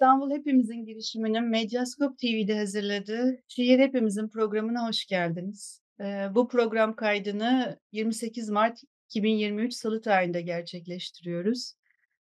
İstanbul 0.00 0.30
Hepimizin 0.30 0.84
girişiminin 0.84 1.44
Medyaskop 1.44 2.18
TV'de 2.18 2.58
hazırladığı 2.58 3.42
Şehir 3.48 3.78
Hepimizin 3.78 4.28
programına 4.28 4.88
hoş 4.88 5.06
geldiniz. 5.06 5.82
Ee, 6.00 6.28
bu 6.34 6.48
program 6.48 6.96
kaydını 6.96 7.78
28 7.92 8.50
Mart 8.50 8.78
2023 9.08 9.74
Salı 9.74 10.02
tarihinde 10.02 10.40
gerçekleştiriyoruz. 10.40 11.74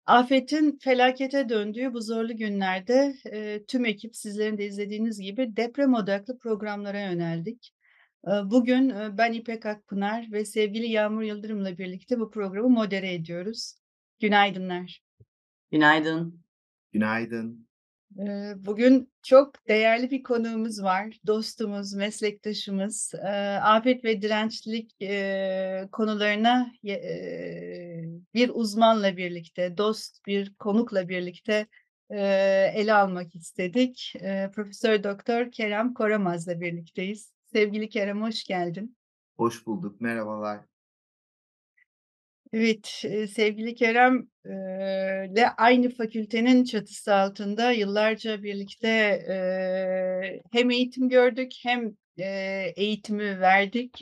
Afetin 0.06 0.80
felakete 0.82 1.50
döndüğü 1.50 1.94
bu 1.94 2.02
zorlu 2.02 2.38
günlerde 2.38 3.16
e, 3.32 3.64
tüm 3.68 3.86
ekip 3.86 4.16
sizlerin 4.16 4.58
de 4.58 4.66
izlediğiniz 4.66 5.20
gibi 5.20 5.58
deprem 5.58 5.94
odaklı 5.94 6.38
programlara 6.38 7.02
yöneldik. 7.02 7.74
E, 8.28 8.30
bugün 8.30 8.90
e, 8.90 9.18
ben 9.18 9.34
İpek 9.34 9.66
Akpınar 9.66 10.28
ve 10.32 10.46
sevgili 10.46 10.88
Yağmur 10.88 11.22
Yıldırım'la 11.22 11.78
birlikte 11.78 12.20
bu 12.20 12.32
programı 12.32 12.70
modere 12.70 13.14
ediyoruz. 13.14 13.76
Günaydınlar. 14.20 15.02
Günaydın. 15.72 16.49
Günaydın. 16.92 17.70
Bugün 18.56 19.12
çok 19.24 19.68
değerli 19.68 20.12
bir 20.12 20.24
konuğumuz 20.24 20.84
var. 20.84 21.20
Dostumuz, 21.28 21.94
meslektaşımız. 21.94 23.14
Afet 23.62 24.04
ve 24.04 24.22
dirençlilik 24.22 24.92
konularına 25.92 26.72
bir 28.34 28.52
uzmanla 28.54 29.18
birlikte, 29.18 29.78
dost 29.78 30.28
bir 30.28 30.56
konukla 30.56 31.10
birlikte 31.10 31.68
ele 32.10 32.94
almak 32.94 33.36
istedik. 33.36 34.14
Profesör 34.56 35.04
Doktor 35.04 35.52
Kerem 35.52 35.94
Koramaz'la 35.94 36.62
birlikteyiz. 36.62 37.34
Sevgili 37.54 37.90
Kerem 37.90 38.22
hoş 38.22 38.44
geldin. 38.44 38.98
Hoş 39.38 39.66
bulduk. 39.68 40.02
Merhabalar. 40.02 40.60
Evet, 42.54 42.88
sevgili 43.36 43.76
Kerem 43.76 44.28
ile 44.46 45.50
aynı 45.58 45.90
fakültenin 45.90 46.64
çatısı 46.64 47.14
altında 47.16 47.72
yıllarca 47.72 48.44
birlikte 48.44 49.20
hem 50.52 50.70
eğitim 50.72 51.10
gördük 51.10 51.52
hem 51.64 51.92
eğitimi 52.76 53.40
verdik. 53.40 53.98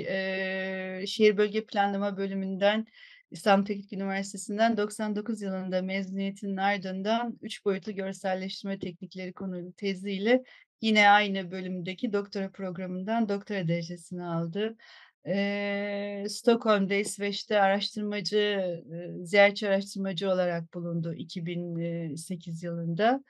Şehir 1.08 1.38
Bölge 1.38 1.66
Planlama 1.66 2.18
bölümünden 2.18 2.86
İstanbul 3.32 3.66
Teknik 3.66 3.94
Üniversitesi'nden 3.94 4.78
99 4.78 5.42
yılında 5.42 5.82
mezuniyetinin 5.82 6.58
ardından 6.58 7.38
üç 7.42 7.66
boyutlu 7.66 7.96
görselleştirme 7.96 8.80
teknikleri 8.80 9.34
konulu 9.34 9.74
teziyle 9.74 10.44
yine 10.82 11.10
aynı 11.10 11.52
bölümdeki 11.52 12.14
doktora 12.14 12.52
programından 12.52 13.30
doktora 13.30 13.68
derecesini 13.68 14.24
aldı. 14.24 14.78
Eee, 15.28 16.26
Stockholm'da, 16.30 16.94
İsveç'te 16.96 17.62
araştırmacı, 17.62 18.38
eee, 18.92 19.14
ziyaretçi 19.26 19.68
araştırmacı 19.70 20.32
olarak 20.32 20.74
bulundu 20.74 21.14
2008 21.16 22.64
yılında. 22.64 23.24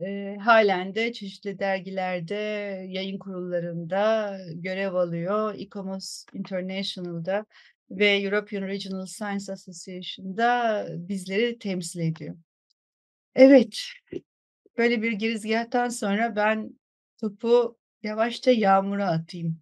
Eee, 0.00 0.38
halen 0.42 0.94
de 0.94 1.12
çeşitli 1.12 1.58
dergilerde, 1.58 2.34
yayın 2.88 3.18
kurullarında 3.18 4.32
görev 4.54 4.94
alıyor. 4.94 5.54
ICOMOS 5.58 6.24
International'da 6.34 7.46
ve 7.90 8.06
European 8.18 8.62
Regional 8.68 9.06
Science 9.06 9.52
Association'da 9.52 10.86
bizleri 10.90 11.58
temsil 11.58 12.00
ediyor. 12.00 12.36
Evet, 13.34 13.78
böyle 14.78 15.02
bir 15.02 15.12
girizgahtan 15.12 15.88
sonra 15.88 16.36
ben 16.36 16.80
topu 17.20 17.78
yavaşça 18.02 18.50
Yağmur'a 18.50 19.06
atayım. 19.10 19.60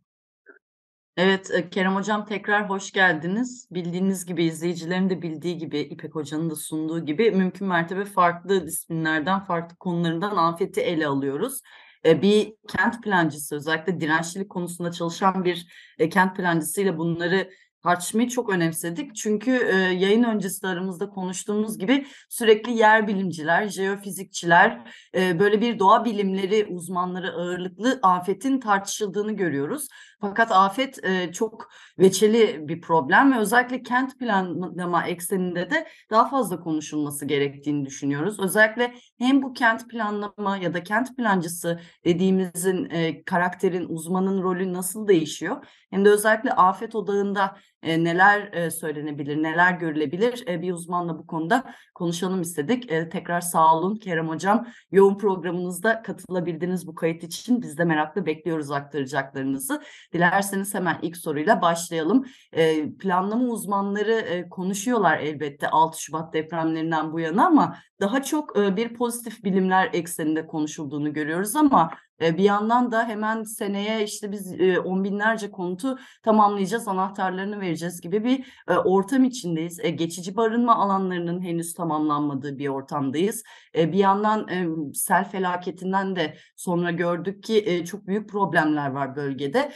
Evet, 1.17 1.71
Kerem 1.71 1.95
Hocam 1.97 2.27
tekrar 2.27 2.71
hoş 2.71 2.93
geldiniz. 2.93 3.69
Bildiğiniz 3.71 4.27
gibi 4.27 4.45
izleyicilerin 4.45 5.11
de 5.11 5.23
bildiği 5.23 5.59
gibi 5.59 5.79
İpek 5.79 6.15
Hoca'nın 6.15 6.51
da 6.51 6.57
sunduğu 6.57 7.05
gibi 7.05 7.31
mümkün 7.31 7.69
mertebe 7.69 8.05
farklı 8.05 8.67
disiplinlerden, 8.67 9.45
farklı 9.45 9.77
konularından 9.77 10.37
afeti 10.37 10.81
ele 10.81 11.07
alıyoruz. 11.07 11.61
Bir 12.05 12.55
kent 12.69 13.03
plancısı 13.05 13.57
özellikle 13.57 14.01
dirençlilik 14.01 14.51
konusunda 14.51 14.93
çalışan 14.93 15.45
bir 15.45 15.67
kent 16.11 16.37
plancısıyla 16.37 16.99
bunları 16.99 17.51
tartışmayı 17.87 18.29
çok 18.29 18.51
önemsedik. 18.51 19.17
Çünkü 19.17 19.51
e, 19.51 19.77
yayın 19.77 20.23
öncesi 20.23 20.67
aramızda 20.67 21.11
konuştuğumuz 21.11 21.79
gibi 21.79 22.07
sürekli 22.29 22.73
yer 22.73 23.07
bilimciler, 23.09 23.69
jeofizikçiler, 23.69 24.93
e, 25.17 25.39
böyle 25.39 25.61
bir 25.61 25.79
doğa 25.79 26.05
bilimleri 26.05 26.67
uzmanları 26.71 27.33
ağırlıklı 27.33 27.99
afetin 28.03 28.61
tartışıldığını 28.61 29.33
görüyoruz. 29.33 29.89
Fakat 30.21 30.53
afet 30.53 31.05
e, 31.05 31.33
çok 31.33 31.69
veçeli 31.99 32.69
bir 32.69 32.81
problem 32.81 33.33
ve 33.33 33.39
özellikle 33.39 33.83
kent 33.83 34.19
planlama 34.19 35.07
ekseninde 35.07 35.71
de 35.71 35.87
daha 36.11 36.29
fazla 36.29 36.61
konuşulması 36.61 37.27
gerektiğini 37.27 37.87
düşünüyoruz. 37.87 38.41
Özellikle 38.41 38.95
hem 39.19 39.43
bu 39.43 39.53
kent 39.53 39.89
planlama 39.91 40.57
ya 40.57 40.75
da 40.75 40.83
kent 40.83 41.17
plancısı 41.17 41.81
dediğimizin 42.05 42.91
e, 42.91 43.25
karakterin, 43.25 43.87
uzmanın 43.89 44.43
rolü 44.43 44.73
nasıl 44.73 45.09
değişiyor? 45.09 45.67
Hem 45.97 46.05
de 46.05 46.09
özellikle 46.09 46.53
afet 46.53 46.95
odağında 46.95 47.57
e, 47.83 48.05
neler 48.05 48.53
e, 48.53 48.71
söylenebilir, 48.71 49.43
neler 49.43 49.73
görülebilir 49.73 50.45
e, 50.49 50.63
bir 50.63 50.73
uzmanla 50.73 51.19
bu 51.19 51.27
konuda 51.27 51.65
konuşalım 51.95 52.43
istedik. 52.43 52.93
E, 52.93 53.09
tekrar 53.09 53.41
sağ 53.41 53.75
olun 53.77 53.97
Kerem 53.97 54.29
Hocam. 54.29 54.67
Yoğun 54.91 55.19
programınızda 55.19 56.03
katılabildiğiniz 56.03 56.87
bu 56.87 56.95
kayıt 56.95 57.25
için 57.25 57.63
biz 57.63 57.79
de 57.79 57.85
merakla 57.85 58.27
bekliyoruz 58.27 58.71
aktaracaklarınızı. 58.71 59.83
Dilerseniz 60.13 60.75
hemen 60.75 60.99
ilk 61.03 61.17
soruyla 61.17 61.63
başlayalım. 61.63 62.27
E, 62.53 62.93
planlama 62.97 63.45
uzmanları 63.45 64.13
e, 64.13 64.49
konuşuyorlar 64.49 65.19
elbette 65.19 65.69
6 65.69 66.03
Şubat 66.03 66.33
depremlerinden 66.33 67.13
bu 67.13 67.21
yana 67.21 67.47
ama 67.47 67.77
daha 68.01 68.23
çok 68.23 68.59
e, 68.59 68.77
bir 68.77 68.95
pozitif 68.95 69.45
bilimler 69.45 69.91
ekseninde 69.93 70.47
konuşulduğunu 70.47 71.13
görüyoruz 71.13 71.57
ama 71.57 71.91
bir 72.21 72.45
yandan 72.45 72.93
da 72.93 73.09
hemen 73.09 73.43
seneye 73.43 74.05
işte 74.05 74.33
biz 74.33 74.55
on 74.85 75.05
binlerce 75.05 75.51
konutu 75.51 75.99
tamamlayacağız, 76.23 76.89
anahtarlarını 76.89 77.61
vereceğiz 77.61 78.01
gibi 78.01 78.25
bir 78.25 78.47
ortam 78.85 79.25
içindeyiz. 79.25 79.81
Geçici 79.95 80.37
barınma 80.37 80.77
alanlarının 80.77 81.43
henüz 81.43 81.75
tamamlanmadığı 81.75 82.59
bir 82.59 82.69
ortamdayız. 82.69 83.43
Bir 83.75 83.99
yandan 83.99 84.47
sel 84.95 85.31
felaketinden 85.31 86.17
de 86.17 86.37
sonra 86.57 86.91
gördük 86.91 87.43
ki 87.43 87.85
çok 87.87 88.07
büyük 88.07 88.29
problemler 88.29 88.91
var 88.91 89.17
bölgede. 89.17 89.73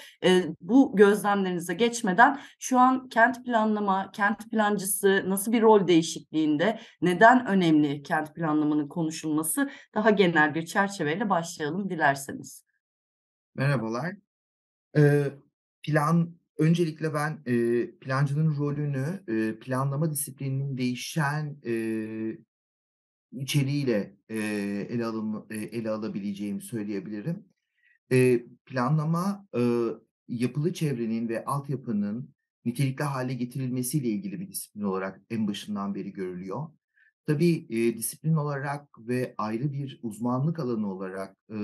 Bu 0.61 0.97
gözlemlerinize 0.97 1.75
geçmeden 1.75 2.41
şu 2.59 2.79
an 2.79 3.09
kent 3.09 3.45
planlama, 3.45 4.11
kent 4.13 4.51
plancısı 4.51 5.25
nasıl 5.27 5.53
bir 5.53 5.63
rol 5.63 5.87
değişikliğinde, 5.87 6.79
neden 7.03 7.47
önemli 7.47 8.03
kent 8.03 8.35
planlamanın 8.35 8.89
konuşulması 8.89 9.71
daha 9.95 10.11
genel 10.11 10.55
bir 10.55 10.67
çerçeveyle 10.67 11.31
başlayalım 11.31 11.91
dilerseniz 11.91 12.30
isterseniz. 12.39 12.65
Merhabalar. 13.55 14.17
Ee, 14.97 15.33
plan 15.83 16.35
öncelikle 16.59 17.15
ben 17.15 17.43
e, 17.47 17.87
plancının 17.99 18.57
rolünü 18.57 19.25
e, 19.29 19.59
planlama 19.59 20.11
disiplininin 20.11 20.79
değişen 20.79 21.57
e, 21.67 21.75
içeriğiyle 23.33 24.17
e, 24.29 24.37
ele 24.91 25.05
alın 25.05 25.47
e, 25.51 25.57
ele 25.57 25.91
alabileceğimi 25.91 26.63
söyleyebilirim. 26.63 27.45
E, 28.13 28.47
planlama 28.67 29.49
e, 29.57 29.61
yapılı 30.29 30.73
çevrenin 30.73 31.29
ve 31.29 31.45
altyapının 31.45 32.35
nitelikli 32.65 33.05
hale 33.05 33.35
getirilmesiyle 33.35 34.09
ilgili 34.09 34.41
bir 34.41 34.49
disiplin 34.49 34.83
olarak 34.83 35.21
en 35.31 35.47
başından 35.47 35.95
beri 35.95 36.13
görülüyor. 36.13 36.69
Tabii 37.27 37.67
e, 37.71 37.97
disiplin 37.97 38.35
olarak 38.35 38.89
ve 38.99 39.35
ayrı 39.39 39.73
bir 39.73 40.01
uzmanlık 40.03 40.59
alanı 40.59 40.93
olarak 40.93 41.37
e, 41.51 41.57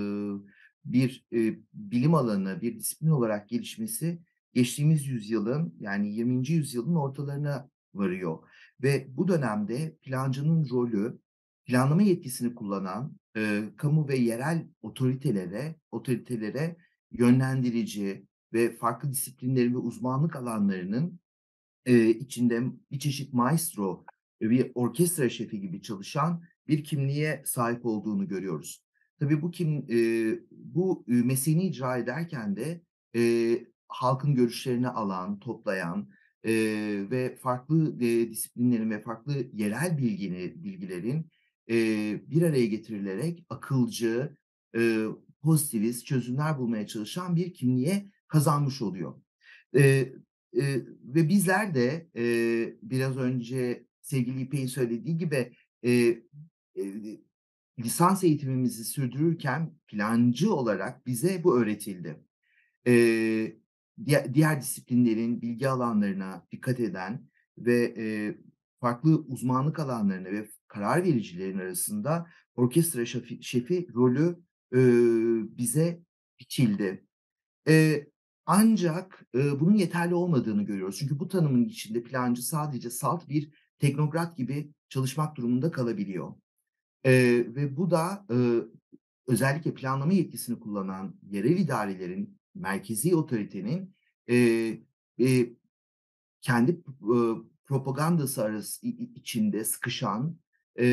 bir 0.86 1.26
e, 1.32 1.58
bilim 1.74 2.14
alanı, 2.14 2.60
bir 2.62 2.78
disiplin 2.78 3.08
olarak 3.08 3.48
gelişmesi 3.48 4.22
geçtiğimiz 4.54 5.06
yüzyılın 5.06 5.74
yani 5.80 6.14
20. 6.14 6.48
yüzyılın 6.48 6.94
ortalarına 6.94 7.70
varıyor. 7.94 8.38
Ve 8.82 9.06
bu 9.08 9.28
dönemde 9.28 9.96
plancının 10.02 10.68
rolü 10.70 11.18
planlama 11.64 12.02
yetkisini 12.02 12.54
kullanan 12.54 13.16
e, 13.36 13.64
kamu 13.76 14.08
ve 14.08 14.16
yerel 14.16 14.66
otoritelere, 14.82 15.76
otoritelere 15.90 16.76
yönlendirici 17.10 18.26
ve 18.52 18.76
farklı 18.76 19.12
disiplinlerin 19.12 19.74
ve 19.74 19.78
uzmanlık 19.78 20.36
alanlarının 20.36 21.20
e, 21.86 22.08
içinde 22.08 22.62
bir 22.90 22.98
çeşit 22.98 23.32
maestro, 23.32 24.04
bir 24.40 24.72
orkestra 24.74 25.28
şefi 25.28 25.60
gibi 25.60 25.82
çalışan 25.82 26.42
bir 26.68 26.84
kimliğe 26.84 27.42
sahip 27.46 27.86
olduğunu 27.86 28.28
görüyoruz. 28.28 28.85
Tabii 29.20 29.42
bu 29.42 29.50
kim 29.50 29.86
e, 29.90 29.98
bu 30.50 31.04
mesleğini 31.06 31.66
icra 31.66 31.96
ederken 31.96 32.56
de 32.56 32.80
e, 33.16 33.20
halkın 33.88 34.34
görüşlerini 34.34 34.88
alan, 34.88 35.38
toplayan 35.38 36.08
e, 36.44 36.52
ve 37.10 37.36
farklı 37.36 38.04
e, 38.04 38.30
disiplinlerin 38.30 38.90
ve 38.90 39.02
farklı 39.02 39.34
yerel 39.52 39.98
bilgini, 39.98 40.64
bilgilerin 40.64 41.30
e, 41.70 41.74
bir 42.30 42.42
araya 42.42 42.66
getirilerek 42.66 43.44
akılcı, 43.48 44.36
e, 44.76 45.04
pozitivist 45.42 46.06
çözümler 46.06 46.58
bulmaya 46.58 46.86
çalışan 46.86 47.36
bir 47.36 47.54
kimliğe 47.54 48.10
kazanmış 48.28 48.82
oluyor. 48.82 49.14
E, 49.76 49.82
e, 49.82 50.12
ve 51.04 51.28
bizler 51.28 51.74
de 51.74 52.08
e, 52.16 52.24
biraz 52.82 53.16
önce 53.16 53.86
sevgili 54.00 54.40
İpek'in 54.40 54.66
söylediği 54.66 55.18
gibi 55.18 55.52
e, 55.82 55.90
e, 55.90 56.84
lisans 57.78 58.24
eğitimimizi 58.24 58.84
sürdürürken 58.84 59.74
plancı 59.86 60.54
olarak 60.54 61.06
bize 61.06 61.44
bu 61.44 61.58
öğretildi. 61.58 62.20
Diğer, 64.04 64.34
diğer 64.34 64.60
disiplinlerin 64.60 65.42
bilgi 65.42 65.68
alanlarına 65.68 66.46
dikkat 66.52 66.80
eden 66.80 67.28
ve 67.58 67.94
e, 67.96 68.36
farklı 68.80 69.16
uzmanlık 69.16 69.78
alanlarına 69.78 70.28
ve 70.28 70.48
karar 70.68 71.04
vericilerin 71.04 71.58
arasında 71.58 72.26
orkestra 72.54 73.06
şefi, 73.06 73.42
şefi 73.42 73.88
rolü 73.94 74.38
e, 74.72 74.78
bize 75.58 76.02
biçildi. 76.40 77.06
E, 77.68 78.06
ancak 78.46 79.26
e, 79.34 79.60
bunun 79.60 79.74
yeterli 79.74 80.14
olmadığını 80.14 80.62
görüyoruz. 80.62 80.98
Çünkü 80.98 81.18
bu 81.18 81.28
tanımın 81.28 81.64
içinde 81.64 82.02
plancı 82.02 82.42
sadece 82.42 82.90
salt 82.90 83.28
bir 83.28 83.50
teknokrat 83.78 84.36
gibi 84.36 84.72
çalışmak 84.88 85.36
durumunda 85.36 85.70
kalabiliyor. 85.70 86.34
E, 87.06 87.12
ve 87.54 87.76
bu 87.76 87.90
da 87.90 88.26
e, 88.30 88.36
özellikle 89.26 89.74
planlama 89.74 90.12
yetkisini 90.12 90.60
kullanan 90.60 91.14
yerel 91.30 91.58
idarelerin, 91.58 92.38
merkezi 92.54 93.16
otoritenin 93.16 93.94
e, 94.30 94.36
e, 95.20 95.56
kendi 96.40 96.72
e, 96.72 97.18
propagandası 97.66 98.44
arası 98.44 98.86
içinde 98.86 99.64
sıkışan 99.64 100.38
e, 100.76 100.86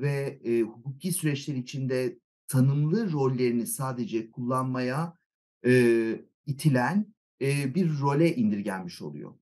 ve 0.00 0.40
e, 0.44 0.62
hukuki 0.62 1.12
süreçler 1.12 1.54
içinde 1.54 2.18
tanımlı 2.48 3.12
rollerini 3.12 3.66
sadece 3.66 4.30
kullanmaya 4.30 5.18
e, 5.66 6.24
itilen 6.46 7.14
e, 7.40 7.74
bir 7.74 7.98
role 8.00 8.36
indirgenmiş 8.36 9.02
oluyor. 9.02 9.34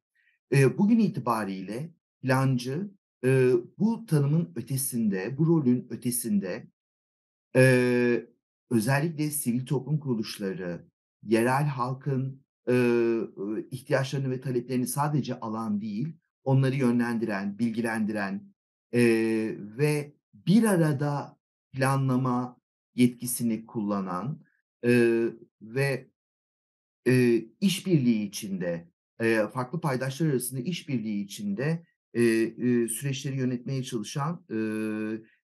E, 0.52 0.78
bugün 0.78 0.98
itibariyle 0.98 1.94
plancı 2.22 2.90
e, 3.24 3.52
bu 3.78 4.06
tanımın 4.06 4.52
ötesinde, 4.56 5.38
bu 5.38 5.46
rolün 5.46 5.86
ötesinde 5.90 6.66
e, 7.56 8.26
özellikle 8.70 9.30
sivil 9.30 9.66
toplum 9.66 10.00
kuruluşları, 10.00 10.86
yerel 11.22 11.64
halkın 11.64 12.42
e, 12.68 12.74
ihtiyaçlarını 13.70 14.30
ve 14.30 14.40
taleplerini 14.40 14.86
sadece 14.86 15.40
alan 15.40 15.80
değil, 15.80 16.16
onları 16.44 16.76
yönlendiren, 16.76 17.58
bilgilendiren 17.58 18.52
e, 18.94 19.00
ve 19.58 20.14
bir 20.34 20.64
arada 20.64 21.38
planlama 21.72 22.60
yetkisini 22.94 23.66
kullanan 23.66 24.44
e, 24.84 25.22
ve 25.62 26.10
e, 27.06 27.36
işbirliği 27.60 28.28
içinde, 28.28 28.88
e, 29.20 29.46
farklı 29.54 29.80
paydaşlar 29.80 30.30
arasında 30.30 30.60
işbirliği 30.60 31.24
içinde 31.24 31.86
e, 32.14 32.22
e, 32.22 32.88
süreçleri 32.88 33.36
yönetmeye 33.36 33.82
çalışan 33.82 34.44
e, 34.50 34.58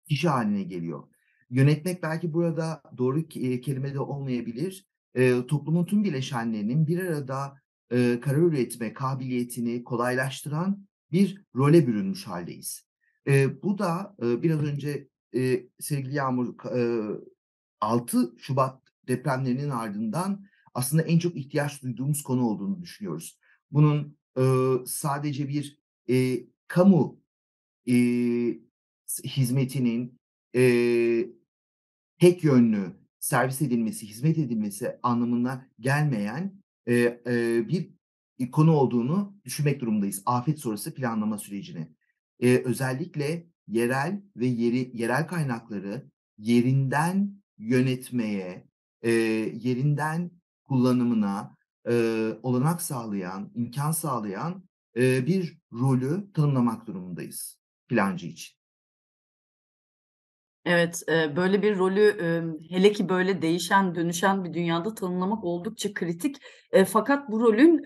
kişi 0.09 0.29
haline 0.29 0.63
geliyor. 0.63 1.03
Yönetmek 1.51 2.03
belki 2.03 2.33
burada 2.33 2.83
doğru 2.99 3.29
kelime 3.29 3.95
de 3.95 4.01
olmayabilir. 4.01 4.87
E, 5.15 5.47
toplumun 5.47 5.85
tüm 5.85 6.05
bileşenlerinin 6.05 6.87
bir 6.87 6.99
arada 6.99 7.61
e, 7.93 8.21
karar 8.21 8.39
üretme 8.39 8.95
kabiliyetini 8.95 9.85
kolaylaştıran 9.85 10.87
bir 11.13 11.45
role 11.55 11.87
bürünmüş 11.87 12.27
haldeyiz. 12.27 12.87
E, 13.27 13.63
bu 13.63 13.79
da 13.79 14.17
e, 14.23 14.43
biraz 14.43 14.63
önce 14.63 15.09
e, 15.35 15.67
sevgili 15.79 16.15
Yağmur 16.15 16.55
e, 16.77 16.81
6 17.81 18.35
Şubat 18.39 18.83
depremlerinin 19.09 19.71
ardından 19.71 20.45
aslında 20.75 21.03
en 21.03 21.19
çok 21.19 21.37
ihtiyaç 21.37 21.83
duyduğumuz 21.83 22.23
konu 22.23 22.47
olduğunu 22.47 22.83
düşünüyoruz. 22.83 23.39
Bunun 23.71 24.17
e, 24.39 24.43
sadece 24.87 25.49
bir 25.49 25.80
e, 26.11 26.45
kamu 26.69 27.21
e, 27.89 27.95
hizmetinin 29.25 30.19
e, 30.57 30.63
tek 32.19 32.45
yönlü 32.45 32.93
servis 33.21 33.63
edilmesi, 33.63 34.07
hizmet 34.07 34.39
edilmesi 34.39 34.99
anlamına 35.03 35.67
gelmeyen 35.81 36.63
e, 36.87 36.95
e, 37.27 37.69
bir 37.69 37.91
konu 38.53 38.73
olduğunu 38.73 39.37
düşünmek 39.45 39.81
durumundayız. 39.81 40.23
Afet 40.27 40.59
sonrası 40.59 40.95
planlama 40.95 41.39
sürecini. 41.39 41.89
E, 42.41 42.59
özellikle 42.59 43.47
yerel 43.69 44.23
ve 44.37 44.47
yeri 44.47 44.91
yerel 44.95 45.27
kaynakları 45.27 46.11
yerinden 46.39 47.43
yönetmeye, 47.59 48.69
e, 49.03 49.11
yerinden 49.11 50.31
kullanımına 50.65 51.57
e, 51.89 51.93
olanak 52.43 52.83
sağlayan, 52.83 53.51
imkan 53.55 53.93
sağlayan 53.93 54.70
bir 54.97 55.59
rolü 55.73 56.33
tanımlamak 56.33 56.87
durumundayız 56.87 57.59
plancı 57.89 58.27
için. 58.27 58.57
Evet, 60.65 61.03
böyle 61.09 61.63
bir 61.63 61.79
rolü, 61.79 62.17
hele 62.71 62.93
ki 62.93 63.09
böyle 63.09 63.43
değişen, 63.43 63.95
dönüşen 63.95 64.45
bir 64.45 64.55
dünyada 64.55 64.95
tanımlamak 64.95 65.45
oldukça 65.45 65.95
kritik. 65.95 66.37
Fakat 66.87 67.31
bu 67.31 67.41
rolün, 67.41 67.85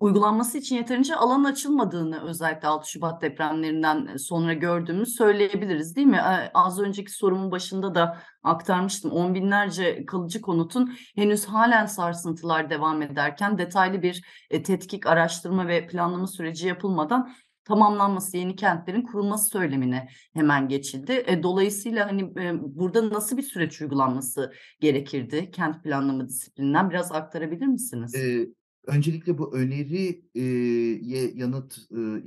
uygulanması 0.00 0.58
için 0.58 0.76
yeterince 0.76 1.16
alan 1.16 1.44
açılmadığını 1.44 2.22
özellikle 2.22 2.68
6 2.68 2.90
Şubat 2.90 3.22
depremlerinden 3.22 4.16
sonra 4.16 4.52
gördüğümüzü 4.52 5.12
söyleyebiliriz, 5.12 5.96
değil 5.96 6.06
mi? 6.06 6.16
Eee, 6.16 6.50
az 6.54 6.80
önceki 6.80 7.12
sorumun 7.12 7.50
başında 7.50 7.94
da 7.94 8.18
aktarmıştım. 8.42 9.10
On 9.10 9.34
binlerce 9.34 10.06
kalıcı 10.06 10.40
konutun 10.40 10.94
henüz 11.14 11.44
halen 11.44 11.86
sarsıntılar 11.86 12.70
devam 12.70 13.02
ederken 13.02 13.58
detaylı 13.58 14.02
bir, 14.02 14.22
eee, 14.50 14.62
tetkik, 14.62 15.06
araştırma 15.06 15.68
ve 15.68 15.86
planlama 15.86 16.26
süreci 16.26 16.68
yapılmadan 16.68 17.34
tamamlanması, 17.64 18.36
yeni 18.36 18.56
kentlerin 18.56 19.02
kurulması 19.02 19.48
söylemine 19.48 20.08
hemen 20.34 20.68
geçildi. 20.68 21.24
E, 21.26 21.42
dolayısıyla 21.42 22.06
hani 22.06 22.22
e, 22.22 22.52
burada 22.76 23.10
nasıl 23.10 23.36
bir 23.36 23.42
süreç 23.42 23.80
uygulanması 23.80 24.52
gerekirdi 24.80 25.50
kent 25.50 25.84
planlama 25.84 26.28
disiplininden 26.28 26.90
biraz 26.90 27.12
aktarabilir 27.12 27.66
misiniz? 27.66 28.14
Ee, 28.14 28.46
öncelikle 28.86 29.38
bu 29.38 29.56
öneriye 29.56 31.32
yanıt 31.34 31.78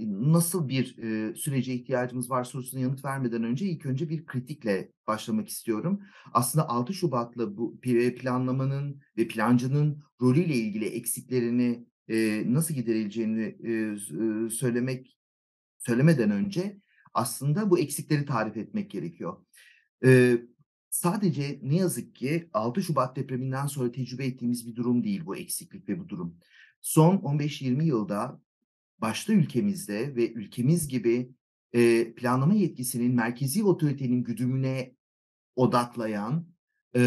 nasıl 0.07 0.69
bir 0.69 0.95
sürece 1.35 1.73
ihtiyacımız 1.73 2.29
var 2.29 2.43
sorusuna 2.43 2.79
yanıt 2.79 3.05
vermeden 3.05 3.43
önce 3.43 3.65
ilk 3.65 3.85
önce 3.85 4.09
bir 4.09 4.25
kritikle 4.25 4.91
başlamak 5.07 5.49
istiyorum. 5.49 6.01
Aslında 6.33 6.69
6 6.69 6.93
Şubat'la 6.93 7.57
bu 7.57 7.79
planlamanın 7.81 9.01
ve 9.17 9.27
plancının 9.27 10.03
rolüyle 10.21 10.55
ilgili 10.55 10.85
eksiklerini 10.85 11.85
nasıl 12.53 12.73
giderileceğini 12.73 13.57
söylemek 14.51 15.17
söylemeden 15.77 16.31
önce 16.31 16.81
aslında 17.13 17.69
bu 17.69 17.79
eksikleri 17.79 18.25
tarif 18.25 18.57
etmek 18.57 18.91
gerekiyor. 18.91 19.37
Sadece 20.95 21.59
ne 21.63 21.75
yazık 21.75 22.15
ki 22.15 22.49
6 22.53 22.83
Şubat 22.83 23.15
depreminden 23.15 23.67
sonra 23.67 23.91
tecrübe 23.91 24.25
ettiğimiz 24.25 24.67
bir 24.67 24.75
durum 24.75 25.03
değil 25.03 25.25
bu 25.25 25.37
eksiklik 25.37 25.89
ve 25.89 25.99
bu 25.99 26.09
durum. 26.09 26.37
Son 26.81 27.15
15-20 27.17 27.83
yılda 27.83 28.41
başta 28.99 29.33
ülkemizde 29.33 30.15
ve 30.15 30.33
ülkemiz 30.33 30.87
gibi 30.87 31.31
e, 31.73 32.13
planlama 32.13 32.53
yetkisinin 32.53 33.15
merkezi 33.15 33.63
otoritenin 33.63 34.23
güdümüne 34.23 34.95
odaklayan 35.55 36.47
e, 36.95 37.01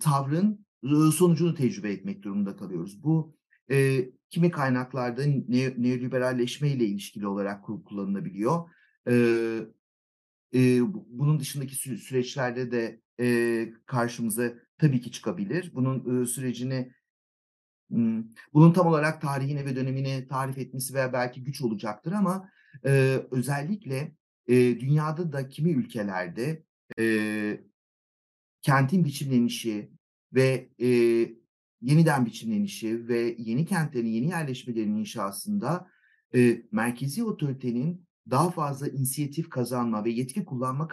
tavrın 0.00 0.66
sonucunu 1.12 1.54
tecrübe 1.54 1.92
etmek 1.92 2.22
durumunda 2.22 2.56
kalıyoruz. 2.56 3.04
Bu 3.04 3.36
e, 3.70 4.08
kimi 4.30 4.50
kaynaklarda 4.50 5.22
ne, 5.26 5.74
neoliberalleşme 5.78 6.70
ile 6.70 6.84
ilişkili 6.84 7.26
olarak 7.26 7.64
kullanılabiliyor. 7.64 8.70
E, 9.08 9.14
e, 10.54 10.80
bunun 11.08 11.40
dışındaki 11.40 11.74
sü- 11.74 11.98
süreçlerde 11.98 12.70
de 12.70 13.02
e, 13.22 13.72
karşımıza 13.86 14.52
tabii 14.78 15.00
ki 15.00 15.12
çıkabilir. 15.12 15.70
Bunun 15.74 16.22
e, 16.22 16.26
sürecini 16.26 16.92
bunun 18.54 18.72
tam 18.72 18.86
olarak 18.86 19.22
tarihini 19.22 19.64
ve 19.64 19.76
dönemini 19.76 20.28
tarif 20.28 20.58
etmesi 20.58 20.94
veya 20.94 21.12
belki 21.12 21.42
güç 21.42 21.62
olacaktır 21.62 22.12
ama 22.12 22.48
e, 22.84 23.20
özellikle 23.30 24.16
e, 24.46 24.80
dünyada 24.80 25.32
da 25.32 25.48
kimi 25.48 25.70
ülkelerde 25.70 26.62
e, 26.98 27.60
kentin 28.62 29.04
biçimlenişi 29.04 29.90
ve 30.32 30.68
e, 30.80 30.88
yeniden 31.80 32.26
biçimlenişi 32.26 33.08
ve 33.08 33.34
yeni 33.38 33.66
kentlerin, 33.66 34.08
yeni 34.08 34.26
yerleşmelerin 34.26 34.96
inşasında 34.96 35.88
e, 36.34 36.62
merkezi 36.72 37.24
otoritenin 37.24 38.06
daha 38.30 38.50
fazla 38.50 38.88
inisiyatif 38.88 39.50
kazanma 39.50 40.04
ve 40.04 40.10
yetki 40.10 40.44
kullanma 40.44 40.88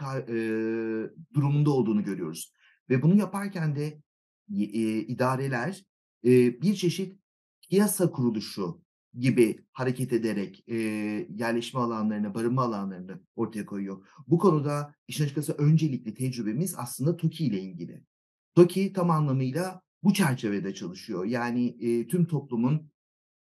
durumunda 1.33 1.71
olduğunu 1.71 2.03
görüyoruz. 2.03 2.53
Ve 2.89 3.01
bunu 3.01 3.15
yaparken 3.15 3.75
de 3.75 4.01
idareler 5.07 5.86
bir 6.62 6.75
çeşit 6.75 7.19
piyasa 7.69 8.12
kuruluşu 8.12 8.81
gibi 9.13 9.65
hareket 9.71 10.13
ederek 10.13 10.63
e, 10.67 10.75
yerleşme 11.29 11.79
alanlarını, 11.79 12.33
barınma 12.33 12.63
alanlarını 12.63 13.19
ortaya 13.36 13.65
koyuyor. 13.65 14.07
Bu 14.27 14.38
konuda 14.38 14.95
işin 15.07 15.24
açıkçası 15.24 15.53
öncelikli 15.53 16.13
tecrübemiz 16.13 16.75
aslında 16.77 17.17
TOKİ 17.17 17.45
ile 17.45 17.62
ilgili. 17.62 18.03
TOKİ 18.55 18.93
tam 18.93 19.09
anlamıyla 19.09 19.81
bu 20.03 20.13
çerçevede 20.13 20.74
çalışıyor. 20.74 21.25
Yani 21.25 21.67
e, 21.79 22.07
tüm 22.07 22.25
toplumun, 22.25 22.91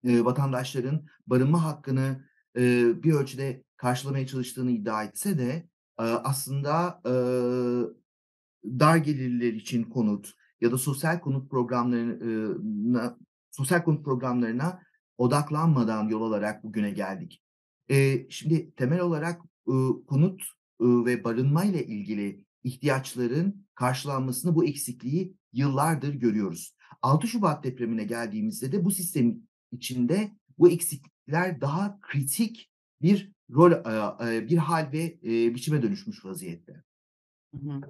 e, 0.03 0.25
vatandaşların 0.25 1.05
barınma 1.27 1.63
hakkını 1.63 2.25
bir 2.55 3.13
ölçüde 3.13 3.63
karşılamaya 3.77 4.27
çalıştığını 4.27 4.71
iddia 4.71 5.03
etse 5.03 5.37
de 5.37 5.67
aslında, 5.97 7.01
dar 8.65 8.97
gelirliler 8.97 9.53
için 9.53 9.83
konut 9.83 10.33
ya 10.61 10.71
da 10.71 10.77
sosyal 10.77 11.19
konut 11.19 11.49
programlarına 11.49 13.17
sosyal 13.51 13.83
konut 13.83 14.05
programlarına 14.05 14.81
odaklanmadan 15.17 16.09
yol 16.09 16.21
alarak 16.21 16.63
bugüne 16.63 16.91
geldik. 16.91 17.43
Şimdi 18.29 18.75
temel 18.75 18.99
olarak, 18.99 19.41
konut, 20.07 20.41
ve 20.81 21.23
barınmayla 21.23 21.79
ilgili 21.81 22.45
ihtiyaçların 22.63 23.65
karşılanmasını, 23.75 24.55
bu 24.55 24.65
eksikliği 24.65 25.35
yıllardır 25.53 26.13
görüyoruz. 26.13 26.75
6 27.01 27.27
Şubat 27.27 27.63
depremine 27.63 28.03
geldiğimizde 28.03 28.71
de 28.71 28.85
bu 28.85 28.91
sistem 28.91 29.37
içinde 29.71 30.31
bu 30.57 30.69
eksiklikler 31.31 31.61
daha 31.61 31.99
kritik 32.01 32.69
bir 33.01 33.31
rol, 33.53 33.71
bir 34.49 34.57
hâl 34.57 34.91
ve, 34.93 35.21
biçime 35.55 35.81
dönüşmüş 35.81 36.25
vaziyette. 36.25 36.73
Hı 37.53 37.57
hı. 37.57 37.81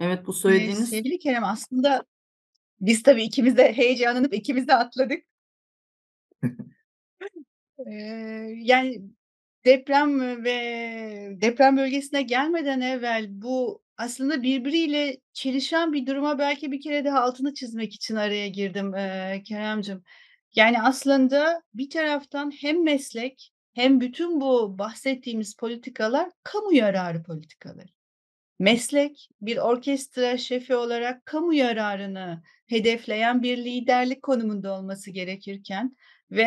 Evet, 0.00 0.26
bu 0.26 0.32
söylediğiniz 0.32 0.88
sevgili 0.88 1.18
Kerem, 1.18 1.44
aslında 1.44 2.04
biz 2.80 3.02
tabii 3.02 3.22
ikimiz 3.22 3.56
de 3.56 3.72
heyecanlanıp 3.72 4.34
ikimiz 4.34 4.68
de 4.68 4.74
atladık. 4.74 5.24
Eee, 7.86 8.54
yani 8.62 9.02
deprem 9.64 10.44
ve 10.44 11.38
deprem 11.40 11.76
bölgesine 11.76 12.22
gelmeden 12.22 12.80
evvel 12.80 13.26
bu 13.42 13.82
aslında 13.96 14.42
birbiriyle 14.42 15.20
çelişen 15.32 15.92
bir 15.92 16.06
duruma 16.06 16.38
belki 16.38 16.72
bir 16.72 16.80
kere 16.80 17.04
daha 17.04 17.20
altını 17.20 17.54
çizmek 17.54 17.94
için 17.94 18.16
araya 18.16 18.48
girdim, 18.48 18.94
eee, 18.94 19.42
Keremcim. 19.46 20.02
Yani 20.54 20.82
aslında 20.82 21.62
bir 21.74 21.90
taraftan 21.90 22.50
hem 22.50 22.84
meslek 22.84 23.52
hem 23.74 24.00
bütün 24.00 24.40
bu 24.40 24.78
bahsettiğimiz 24.78 25.56
politikalar 25.56 26.30
kamu 26.42 26.74
yararı 26.74 27.22
politikaları. 27.22 27.88
Meslek, 28.58 29.28
bir 29.40 29.56
orkestra 29.56 30.38
şefi 30.38 30.74
olarak 30.74 31.26
kamu 31.26 31.54
yararını 31.54 32.42
hedefleyen 32.66 33.42
bir 33.42 33.56
liderlik 33.56 34.22
konumunda 34.22 34.78
olması 34.78 35.10
gerekirken 35.10 35.96
ve 36.30 36.44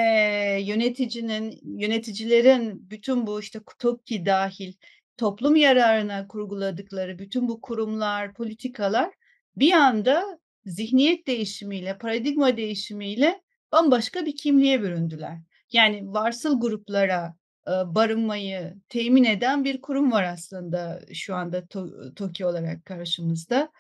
yöneticinin, 0.62 1.60
yöneticilerin 1.64 2.90
bütün 2.90 3.28
bu, 3.28 3.40
işte, 3.40 3.60
TOKİ 3.80 4.26
dâhil 4.26 4.74
toplum 5.18 5.56
yararına 5.56 6.28
kurguladıkları 6.28 7.20
bütün 7.20 7.48
bu 7.48 7.62
kurumlar, 7.62 8.34
politikalar 8.34 9.14
bir 9.56 9.72
anda 9.72 10.40
zihniyet 10.66 11.28
değişimiyle, 11.28 11.98
paradigma 11.98 12.58
değişimiyle 12.58 13.45
bambaşka 13.75 14.25
bir 14.25 14.36
kimliğe 14.36 14.82
büründüler. 14.82 15.38
Yani 15.72 16.13
varsıl 16.13 16.60
gruplara, 16.60 17.36
barınmayı 17.67 18.75
temin 18.89 19.24
eden 19.24 19.63
bir 19.63 19.82
kurum 19.82 20.12
var 20.12 20.24
aslında 20.24 21.01
şu 21.13 21.36
anda 21.36 21.67
To 21.67 22.13
TOKİ 22.15 22.46
olarak 22.46 22.86
karşımızda. 22.86 23.72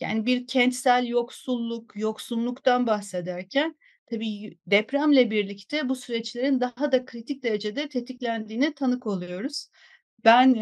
Yani 0.00 0.26
bir 0.26 0.46
kentsel 0.46 1.06
yoksulluk, 1.06 1.96
yoksunluktan 1.96 2.86
bahsederken 2.86 3.76
tabii 4.10 4.58
depremle 4.66 5.30
birlikte 5.30 5.88
bu 5.88 5.96
süreçlerin 5.96 6.60
daha 6.60 6.92
da 6.92 7.04
kritik 7.04 7.42
derecede 7.42 7.88
tetiklendiğine 7.88 8.74
tanık 8.74 9.06
oluyoruz. 9.06 9.68
Ben, 10.24 10.54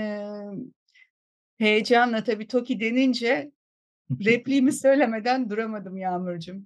heyecanla 1.59 2.25
tabii 2.25 2.47
TOKİ 2.47 2.81
denince 2.81 3.53
repliğimi 4.25 4.73
söylemeden 4.73 5.51
duramadım 5.51 5.97
Yağmurcuğum. 5.97 6.65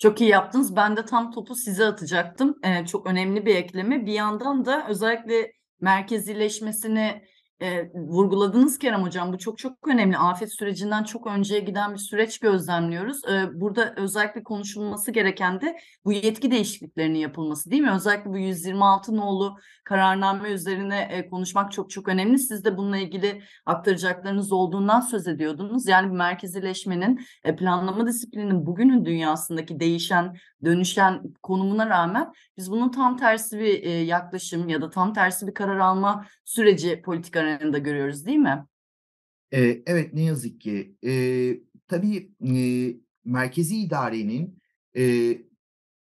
Çok 0.00 0.20
iyi 0.20 0.30
yaptınız. 0.30 0.76
Ben 0.76 0.96
de 0.96 1.04
tam 1.06 1.30
topu 1.32 1.54
size 1.54 1.86
atacaktım. 1.86 2.54
Eee, 2.64 2.84
çok 2.92 3.06
önemli 3.06 3.46
bir 3.46 3.54
ekleme. 3.56 4.06
Bir 4.06 4.12
yandan 4.12 4.64
da 4.64 4.88
özellikle 4.88 5.52
merkezileşmesini, 5.80 7.22
eee, 7.60 7.90
vurguladınız 7.94 8.78
Kerem 8.78 9.02
Hocam. 9.02 9.32
Bu 9.32 9.38
çok 9.38 9.58
çok 9.58 9.88
önemli. 9.88 10.18
Afet 10.18 10.52
sürecinden 10.54 11.02
çok 11.04 11.26
önceye 11.26 11.60
giden 11.60 11.92
bir 11.92 11.98
süreç 11.98 12.38
gözlemliyoruz. 12.38 13.20
Eee, 13.28 13.48
burada 13.54 13.94
özellikle 13.96 14.42
konuşulması 14.42 15.10
gereken 15.10 15.60
de 15.60 15.76
bu 16.04 16.12
yetki 16.12 16.50
değişikliklerinin 16.50 17.18
yapılması, 17.18 17.70
değil 17.70 17.82
mi? 17.82 17.90
Özellikle 17.92 18.30
bu 18.30 18.38
126 18.38 19.16
nolu 19.16 19.56
kararname 19.84 20.48
üzerine, 20.50 21.08
eee, 21.12 21.28
konuşmak 21.30 21.72
çok 21.72 21.90
çok 21.90 22.08
önemli. 22.08 22.38
Siz 22.38 22.64
de 22.64 22.76
bununla 22.76 22.96
ilgili 22.96 23.42
aktaracaklarınız 23.66 24.52
olduğundan 24.52 25.00
söz 25.00 25.28
ediyordunuz. 25.28 25.88
Yani 25.88 26.12
merkezileşmenin, 26.16 27.20
eee, 27.44 27.56
planlama 27.56 28.06
disiplininin 28.06 28.66
bugünün 28.66 29.04
dünyasındaki 29.04 29.80
değişen, 29.80 30.36
dönüşen 30.64 31.22
konumuna 31.42 31.88
rağmen 31.88 32.32
biz 32.56 32.70
bunun 32.70 32.88
tam 32.90 33.16
tersi 33.16 33.58
bir, 33.58 33.64
eee, 33.82 34.02
yaklaşım 34.04 34.68
ya 34.68 34.80
da 34.82 34.90
tam 34.90 35.12
tersi 35.12 35.46
bir 35.46 35.54
karar 35.54 35.78
alma 35.78 36.26
süreci 36.44 37.02
politik 37.02 37.36
arenada 37.50 37.78
görüyoruz, 37.78 38.26
değil 38.26 38.38
mi? 38.38 38.66
Eee, 39.52 39.82
evet, 39.86 40.14
ne 40.14 40.22
yazık 40.22 40.60
ki. 40.60 40.96
Eee, 41.02 41.62
tabii, 41.88 42.34
eee, 42.40 43.00
merkezi 43.24 43.76
idarenin, 43.76 44.58
eee, 44.94 45.42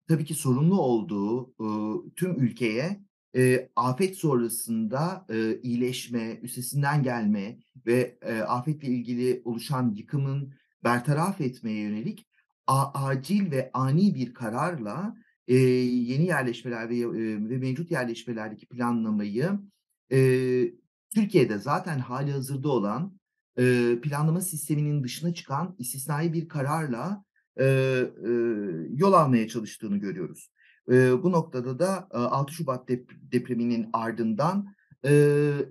tabii 0.10 0.26
ki 0.26 0.36
sorumlu 0.36 0.82
olduğu, 0.82 1.56
ııı, 1.62 2.12
tüm 2.16 2.42
ülkeye, 2.44 3.02
eee, 3.36 3.72
afet 3.76 4.18
sonrasında, 4.18 5.28
eee, 5.32 5.60
iyileşme, 5.64 6.40
üstesinden 6.44 7.04
gelme 7.04 7.60
ve, 7.88 8.20
eee, 8.26 8.40
afetle 8.42 8.88
ilgili 8.90 9.42
oluşan 9.46 9.96
yıkımın 9.98 10.54
bertaraf 10.84 11.42
etmeye 11.42 11.82
yönelik 11.82 12.28
a 12.68 13.06
acil 13.08 13.52
ve 13.52 13.72
ani 13.74 14.16
bir 14.16 14.34
kararla, 14.34 15.16
eee, 15.48 15.58
yeni 15.86 16.26
yerleşmeler 16.28 16.90
ve, 16.90 17.12
ve 17.50 17.58
mevcut 17.58 17.92
yerleşmelerdeki 17.92 18.68
planlamayı, 18.68 19.50
eee, 20.12 20.74
Türkiye'de 21.16 21.58
zaten 21.58 22.00
hâlihazırda 22.00 22.70
olan, 22.70 23.20
eee, 23.58 24.00
planlama 24.02 24.42
sisteminin 24.42 25.04
dışına 25.04 25.34
çıkan 25.34 25.76
istisnai 25.80 26.34
bir 26.34 26.48
kararla, 26.50 27.26
eee, 27.60 28.12
eee, 28.26 28.88
yol 28.96 29.14
almaya 29.14 29.48
çalıştığını 29.48 29.98
görüyoruz. 29.98 30.52
Eee, 30.92 31.12
bu 31.24 31.32
noktada 31.32 31.80
da, 31.80 32.08
aaa, 32.12 32.32
6 32.32 32.54
Şubat 32.54 32.90
dep 32.90 33.12
depreminin 33.32 33.90
ardından, 33.94 34.76
eee, 35.06 35.70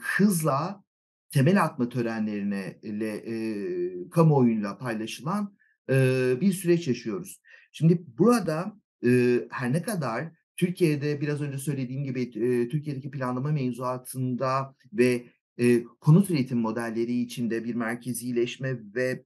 hızla 0.00 0.84
temel 1.30 1.64
atma 1.64 1.88
törenlerine 1.88 2.78
ile, 2.82 3.24
eee, 3.24 4.10
kamuoyuyla 4.10 4.78
paylaşılan, 4.78 5.56
eee, 5.90 6.38
bir 6.40 6.52
süreç 6.52 6.88
yaşıyoruz. 6.88 7.40
Şimdi 7.72 8.04
burada, 8.18 8.76
eee, 9.02 9.48
her 9.50 9.72
ne 9.72 9.82
kadar 9.82 10.28
Türkiye'de 10.58 11.22
biraz 11.22 11.42
önce 11.42 11.58
söylediğim 11.58 12.04
gibi, 12.04 12.22
eee, 12.22 12.68
Türkiye'deki 12.70 13.12
planlama 13.12 13.52
mevzuatında 13.52 14.76
ve, 14.94 15.26
eee, 15.58 15.84
konut 16.00 16.30
üretim 16.30 16.58
modelleri 16.60 17.20
içinde 17.22 17.64
bir 17.64 17.76
merkezileşme 17.76 18.78
ve, 18.96 19.24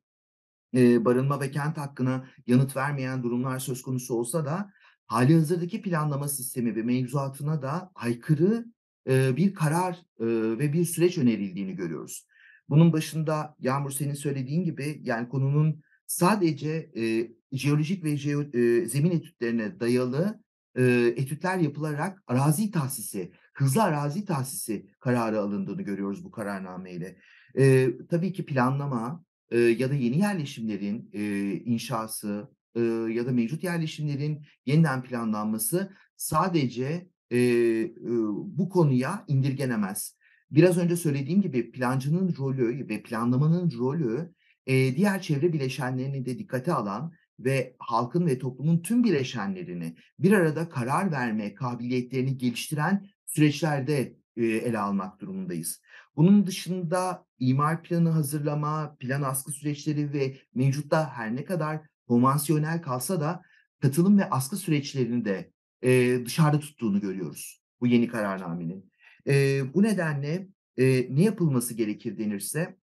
eee, 0.73 1.05
barınma 1.05 1.41
ve 1.41 1.51
kent 1.51 1.79
hakkına 1.79 2.29
yanıt 2.47 2.77
vermeyen 2.77 3.23
durumlar 3.23 3.59
söz 3.59 3.83
konusu 3.83 4.15
olsa 4.15 4.45
da 4.47 4.71
hâlihazırdaki 5.07 5.83
planlama 5.83 6.29
sistemi 6.29 6.77
ve 6.77 6.83
mevzuatına 6.83 7.63
da 7.63 7.93
aykırı, 7.95 8.65
eee, 9.09 9.35
bir 9.37 9.55
karar, 9.55 9.95
eee, 10.21 10.59
ve 10.59 10.73
bir 10.73 10.85
süreç 10.85 11.19
önerildiğini 11.19 11.77
görüyoruz. 11.77 12.27
Bunun 12.69 12.93
başında 12.93 13.57
Yağmur 13.61 13.91
senin 13.91 14.15
söylediğin 14.15 14.65
gibi, 14.65 15.01
yani 15.05 15.29
konunun 15.29 15.83
sadece, 16.07 16.91
eee, 16.95 17.33
jeolojik 17.53 18.05
ve 18.05 18.17
jeo 18.17 18.43
eee, 18.43 18.87
zemin 18.87 19.11
etütlerine 19.11 19.81
dayalı, 19.81 20.43
eee, 20.77 21.07
etütler 21.17 21.59
yapılarak 21.59 22.23
arazi 22.27 22.71
tahsisi, 22.71 23.33
hızlı 23.55 23.83
arazi 23.83 24.25
tahsisi 24.25 24.87
kararı 25.01 25.41
alındığını 25.41 25.83
görüyoruz 25.83 26.25
bu 26.25 26.31
kararnameyle. 26.31 27.17
Eee, 27.57 27.91
tabii 28.11 28.33
ki 28.33 28.45
planlama, 28.47 29.25
eee, 29.53 29.59
ya 29.61 29.91
da 29.91 29.95
yeni 29.95 30.19
yerleşimlerin, 30.19 31.11
eee, 31.13 31.53
inşası, 31.65 32.49
ııı, 32.77 33.11
ya 33.11 33.27
da 33.27 33.33
mevcut 33.33 33.65
yerleşimlerin 33.65 34.43
yeniden 34.67 35.03
planlanması 35.03 35.93
sadece, 36.17 37.09
eee, 37.31 37.95
ııı, 38.05 38.33
bu 38.59 38.69
konuya 38.69 39.25
indirgenemez. 39.29 40.17
Biraz 40.51 40.79
önce 40.79 40.97
söylediğim 40.97 41.41
gibi 41.43 41.71
plancının 41.73 42.35
rolü 42.39 42.89
ve 42.89 43.03
planlamanın 43.03 43.73
rolü, 43.79 44.35
eee, 44.67 44.97
diğer 44.97 45.23
çevre 45.23 45.53
bileşenlerini 45.53 46.27
de 46.27 46.39
dikkate 46.39 46.73
alan 46.73 47.13
ve 47.39 47.77
halkın 47.79 48.27
ve 48.27 48.39
toplumun 48.39 48.83
tüm 48.83 49.05
bileşenlerini 49.05 49.97
bir 50.19 50.33
arada 50.33 50.69
karar 50.69 51.13
verme 51.13 51.55
kabiliyetlerini 51.55 52.39
geliştiren 52.39 53.07
süreçlerde, 53.27 54.17
eee, 54.37 54.57
ele 54.57 54.79
almak 54.79 55.21
durumundayız. 55.21 55.81
Bunun 56.17 56.47
dışında 56.47 57.27
imar 57.39 57.83
planı 57.83 58.11
hazırlama, 58.11 58.97
plan 59.01 59.23
askı 59.23 59.53
süreçleri 59.53 60.13
ve 60.13 60.37
mevcutta 60.55 61.11
her 61.17 61.37
ne 61.37 61.45
kadar 61.45 61.81
konvansiyonel 62.09 62.83
kalsa 62.83 63.21
da 63.21 63.43
katılım 63.81 64.19
ve 64.19 64.31
askı 64.31 64.57
süreçlerini 64.57 65.25
de, 65.25 65.53
eee, 65.83 66.27
dışarıda 66.27 66.61
tuttuğunu 66.61 67.01
görüyoruz 67.01 67.63
bu 67.81 67.87
yeni 67.87 68.09
kararnamenin. 68.09 68.93
Eee, 69.27 69.63
bu 69.75 69.83
nedenle, 69.83 70.49
eee, 70.77 71.07
ne 71.11 71.23
yapılması 71.23 71.75
gerekir 71.75 72.19
denirse, 72.19 72.77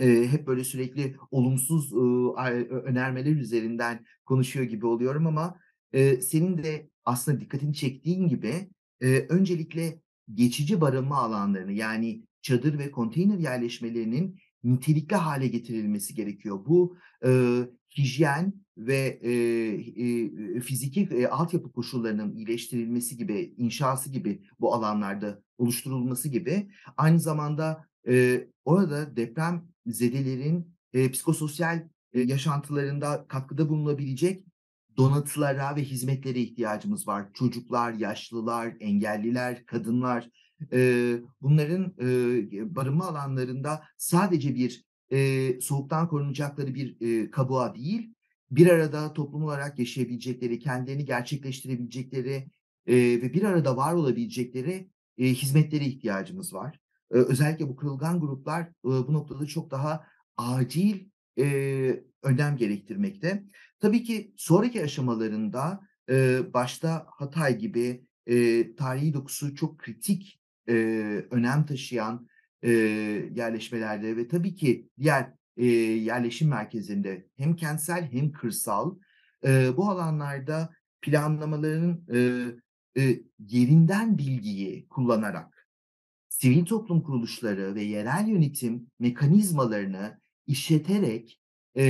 eee, 0.00 0.26
hep 0.28 0.46
böyle 0.46 0.64
sürekli 0.64 1.16
olumsuz, 1.30 1.92
ö 1.92 2.32
önermeler 2.84 3.32
üzerinden 3.36 4.04
konuşuyor 4.26 4.66
gibi 4.66 4.86
oluyorum 4.86 5.26
ama, 5.26 5.60
eee, 5.92 6.20
senin 6.20 6.58
de 6.64 6.90
aslında 7.04 7.40
dikkatini 7.40 7.74
çektiğin 7.74 8.28
gibi, 8.28 8.70
eee, 9.02 9.26
öncelikle 9.28 10.00
geçici 10.34 10.80
barınma 10.80 11.16
alanlarını 11.18 11.72
yani 11.72 12.22
çadır 12.42 12.78
ve 12.78 12.90
konteyner 12.90 13.38
yerleşmelerinin 13.38 14.38
nitelikli 14.64 15.16
hale 15.16 15.46
getirilmesi 15.48 16.14
gerekiyor. 16.14 16.66
Bu 16.66 16.96
e, 17.26 17.60
hijyen 17.98 18.54
ve 18.78 19.18
e, 19.22 19.32
e, 20.56 20.60
fiziki 20.60 21.08
e, 21.12 21.26
altyapı 21.26 21.72
koşullarının 21.72 22.36
iyileştirilmesi 22.36 23.16
gibi, 23.16 23.54
inşası 23.56 24.10
gibi 24.10 24.42
bu 24.60 24.74
alanlarda 24.74 25.42
oluşturulması 25.58 26.28
gibi 26.28 26.68
aynı 26.96 27.20
zamanda 27.20 27.84
e, 28.08 28.46
orada 28.64 29.16
deprem 29.16 29.68
zedelerin 29.86 30.76
e, 30.92 31.10
psikososyal 31.10 31.88
e, 32.12 32.20
yaşantılarında 32.20 33.26
katkıda 33.28 33.68
bulunabilecek 33.68 34.44
donatılara 34.96 35.76
ve 35.76 35.82
hizmetlere 35.82 36.40
ihtiyacımız 36.40 37.08
var. 37.08 37.32
Çocuklar, 37.34 37.92
yaşlılar, 37.92 38.76
engelliler, 38.80 39.66
kadınlar 39.66 40.30
e, 40.72 41.12
bunların 41.40 41.94
e, 42.00 42.76
barınma 42.76 43.08
alanlarında 43.08 43.82
sadece 43.98 44.54
bir 44.54 44.84
e, 45.12 45.60
soğuktan 45.60 46.08
korunacakları 46.08 46.74
bir 46.74 46.96
e, 47.00 47.30
kabuğa 47.30 47.74
değil, 47.74 48.14
bir 48.50 48.66
arada 48.66 49.12
toplum 49.12 49.44
olarak 49.44 49.78
yaşayabilecekleri, 49.78 50.58
kendilerini 50.58 51.04
gerçekleştirebilecekleri 51.04 52.48
e, 52.86 52.94
ve 52.96 53.34
bir 53.34 53.42
arada 53.42 53.76
var 53.76 53.94
olabilecekleri 53.94 54.88
e, 55.18 55.26
hizmetlere 55.26 55.84
ihtiyacımız 55.84 56.54
var. 56.54 56.80
Özellikle 57.10 57.68
bu 57.68 57.76
kırılgan 57.76 58.20
gruplar 58.20 58.68
bu 58.84 59.12
noktada 59.12 59.46
çok 59.46 59.70
daha 59.70 60.06
acil 60.36 61.08
önem 62.22 62.56
gerektirmekte. 62.56 63.44
Tabii 63.80 64.02
ki 64.02 64.34
sonraki 64.36 64.82
aşamalarında 64.82 65.80
başta 66.54 67.06
Hatay 67.08 67.58
gibi 67.58 68.06
tarihi 68.76 69.14
dokusu 69.14 69.54
çok 69.54 69.78
kritik 69.78 70.40
önem 71.30 71.66
taşıyan 71.66 72.28
yerleşmelerde 73.34 74.16
ve 74.16 74.28
tabii 74.28 74.54
ki 74.54 74.88
diğer 74.98 75.32
yerleşim 75.96 76.48
merkezinde 76.48 77.26
hem 77.36 77.56
kentsel 77.56 78.12
hem 78.12 78.32
kırsal 78.32 78.96
bu 79.76 79.90
alanlarda 79.90 80.70
planlamaların 81.02 82.00
yerinden 83.38 84.18
bilgiyi 84.18 84.88
kullanarak 84.88 85.53
sivil 86.44 86.64
toplum 86.64 87.02
kuruluşları 87.02 87.74
ve 87.74 87.82
yerel 87.82 88.28
yönetim 88.28 88.86
mekanizmalarını 88.98 90.20
işleterek 90.46 91.40
e, 91.74 91.84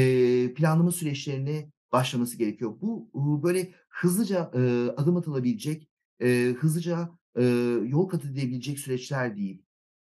planlama 0.55 0.91
süreçlerini 0.91 1.71
başlaması 1.93 2.39
gerekiyor. 2.39 2.75
Bu 2.81 3.43
böyle 3.43 3.71
hızlıca 3.89 4.51
e, 4.55 4.91
adım 4.97 5.17
atılabilecek, 5.17 5.89
e, 6.21 6.55
hızlıca 6.59 7.09
e, 7.37 7.45
yol 7.87 8.09
kat 8.09 8.25
edilebilecek 8.25 8.79
süreçler 8.79 9.37
değil. 9.37 9.63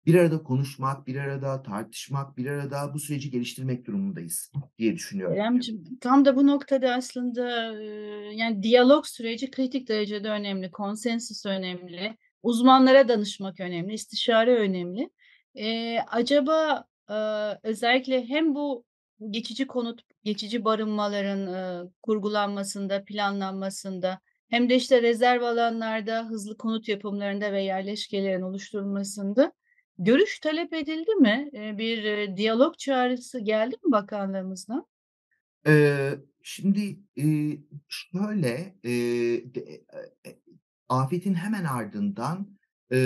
Bir 0.05 0.15
arada 0.15 0.43
konuşmak, 0.43 1.07
bir 1.07 1.15
arada 1.15 1.63
tartışmak, 1.63 2.37
bir 2.37 2.45
arada 2.45 2.93
bu 2.93 2.99
süreci 2.99 3.31
geliştirmek 3.31 3.85
durumundayız 3.87 4.51
diye 4.77 4.95
düşünüyorum. 4.95 5.35
Keremcim, 5.35 5.83
tam 6.01 6.25
da 6.25 6.35
bu 6.35 6.47
noktada 6.47 6.93
aslında 6.93 7.49
yani 8.31 8.63
diyalog 8.63 9.05
süreci 9.05 9.51
kritik 9.51 9.87
derecede 9.87 10.29
önemli, 10.29 10.71
konsensus 10.71 11.45
önemli, 11.45 12.17
uzmanlara 12.47 13.07
danışmak 13.07 13.59
önemli, 13.59 13.93
istişare 13.93 14.55
önemli. 14.55 15.09
Ee, 15.55 15.99
acaba 15.99 16.85
e, 17.09 17.13
özellikle 17.63 18.25
hem 18.25 18.55
bu 18.55 18.85
geçici 19.29 19.67
konut, 19.67 20.01
geçici 20.23 20.65
barınmaların 20.65 21.53
e, 21.53 21.89
kurgulanmasında, 22.03 23.03
planlanmasında 23.03 24.19
hem 24.49 24.69
de 24.69 24.75
işte 24.75 25.01
rezerv 25.01 25.41
alanlarda 25.41 26.25
hızlı 26.25 26.57
konut 26.57 26.87
yapımlarında 26.87 27.51
ve 27.51 27.63
yerleşkelerin 27.63 28.41
oluşturulmasında 28.41 29.51
görüş 29.97 30.39
talep 30.39 30.73
edildi 30.73 31.15
mi? 31.15 31.49
E, 31.53 31.77
bir 31.77 32.03
e, 32.03 32.37
diyalog 32.37 32.77
çağrısı 32.77 33.39
geldi 33.39 33.75
mi 33.85 33.91
bakanlığımızdan? 33.91 34.85
Ee, 35.67 36.11
şimdi 36.43 36.99
e, 37.17 37.25
şöyle 37.89 38.75
e, 38.85 38.91
afetin 40.89 41.33
hemen 41.33 41.63
ardından 41.63 42.57
e, 42.91 42.99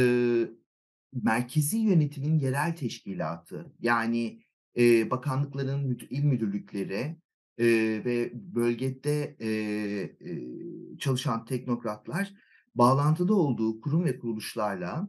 merkezi 1.13 1.78
yönetimin 1.78 2.39
yerel 2.39 2.76
teşkilatı 2.76 3.74
yani 3.80 4.44
e, 4.78 5.12
bakanlıkların 5.12 6.00
il 6.10 6.24
müdürlükleri 6.24 7.17
e, 7.58 7.65
ve 8.06 8.32
bölgede 8.34 9.36
e, 9.39 9.50
e, 9.50 10.98
çalışan 10.98 11.46
teknokratlar 11.46 12.34
bağlantıda 12.76 13.34
olduğu 13.34 13.82
kurum 13.82 14.06
ve 14.06 14.20
kuruluşlarla 14.20 15.08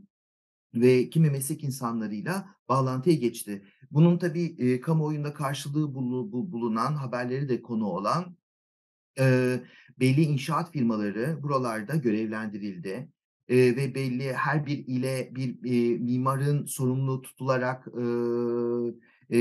ve 0.75 1.11
kimi 1.11 1.31
meslek 1.31 1.65
insanlarıyla 1.65 2.49
bağlantıya 2.69 3.17
geçti. 3.17 3.65
Bunun 3.91 4.19
tabii 4.19 4.57
e, 4.59 4.81
kamuoyunda 4.81 5.35
karşılığı 5.35 5.95
bulu, 5.95 6.33
bu, 6.33 6.53
bulunan, 6.53 6.95
haberleri 6.95 7.49
de 7.49 7.63
konu 7.63 7.87
olan 7.87 8.37
e, 9.19 9.59
belli 10.01 10.23
inşaat 10.23 10.73
firmaları 10.73 11.43
buralarda 11.43 11.97
görevlendirildi. 11.97 13.09
E, 13.49 13.57
ve 13.57 13.95
belli 13.95 14.33
her 14.33 14.67
bir 14.67 14.79
ile 14.87 15.31
bir 15.35 15.57
e, 15.65 15.99
mimarın 15.99 16.67
sorumlu 16.67 17.23
tutularak 17.23 17.89
e, 17.89 18.05
e, 19.37 19.41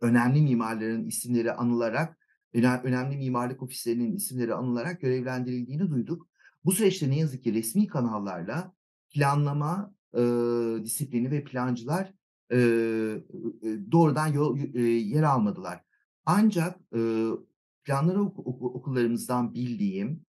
önemli 0.00 0.42
mimarların 0.42 1.06
isimleri 1.06 1.52
anılarak, 1.52 2.18
önemli 2.54 3.16
mimarlık 3.16 3.62
ofislerinin 3.62 4.16
isimleri 4.16 4.54
anılarak 4.54 5.00
görevlendirildiğini 5.00 5.90
duyduk. 5.90 6.28
Bu 6.64 6.72
süreçte 6.72 7.10
ne 7.10 7.18
yazık 7.18 7.42
ki 7.42 7.54
resmi 7.54 7.86
kanallarla 7.86 8.72
planlama 9.10 9.94
e, 10.14 10.22
disiplini 10.84 11.30
ve 11.30 11.44
plancılar 11.44 12.12
e, 12.52 12.58
doğrudan 13.92 14.28
yol, 14.28 14.58
e, 14.74 14.80
yer 14.82 15.22
almadılar. 15.22 15.80
Ancak 16.26 16.80
e, 16.96 17.28
planları 17.84 18.22
ok- 18.22 18.46
ok- 18.46 18.62
okullarımızdan 18.76 19.54
bildiğim 19.54 20.24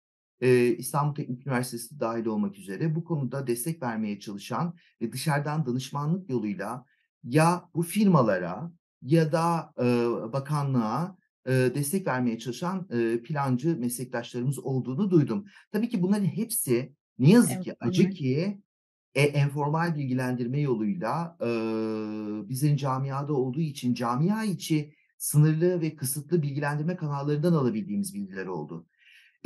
İstanbul 0.78 1.14
Teknik 1.14 1.46
Üniversitesi 1.46 2.00
dahil 2.00 2.26
olmak 2.26 2.58
üzere 2.58 2.94
bu 2.94 3.04
konuda 3.04 3.46
destek 3.46 3.82
vermeye 3.82 4.20
çalışan 4.20 4.74
ve 5.00 5.12
dışarıdan 5.12 5.66
danışmanlık 5.66 6.30
yoluyla 6.30 6.84
ya 7.24 7.68
bu 7.74 7.82
firmalara 7.82 8.72
ya 9.02 9.32
da 9.32 9.72
e, 9.78 9.84
bakanlığa 10.32 11.16
e, 11.46 11.50
destek 11.52 12.06
vermeye 12.06 12.38
çalışan 12.38 12.88
e, 12.90 13.22
plancı 13.22 13.76
meslektaşlarımız 13.78 14.58
olduğunu 14.58 15.10
duydum. 15.10 15.44
Tabii 15.72 15.88
ki 15.88 16.02
bunların 16.02 16.24
hepsi 16.26 16.94
ne 17.18 17.30
yazık 17.30 17.64
ki 17.64 17.74
acı 17.80 18.10
ki 18.10 18.60
e, 19.14 19.22
enformal 19.22 19.96
bilgilendirme 19.96 20.60
yoluyla 20.60 21.36
e, 21.40 21.48
bizlerin 22.48 22.76
camiada 22.76 23.32
olduğu 23.34 23.60
için 23.60 23.94
camia 23.94 24.44
içi 24.44 24.94
sınırlı 25.24 25.80
ve 25.80 25.96
kısıtlı 25.96 26.42
bilgilendirme 26.42 26.96
kanallarından 26.96 27.52
alabildiğimiz 27.52 28.14
bilgiler 28.14 28.46
oldu. 28.46 28.86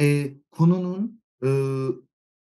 E, 0.00 0.34
konunun 0.50 1.22
e, 1.42 1.48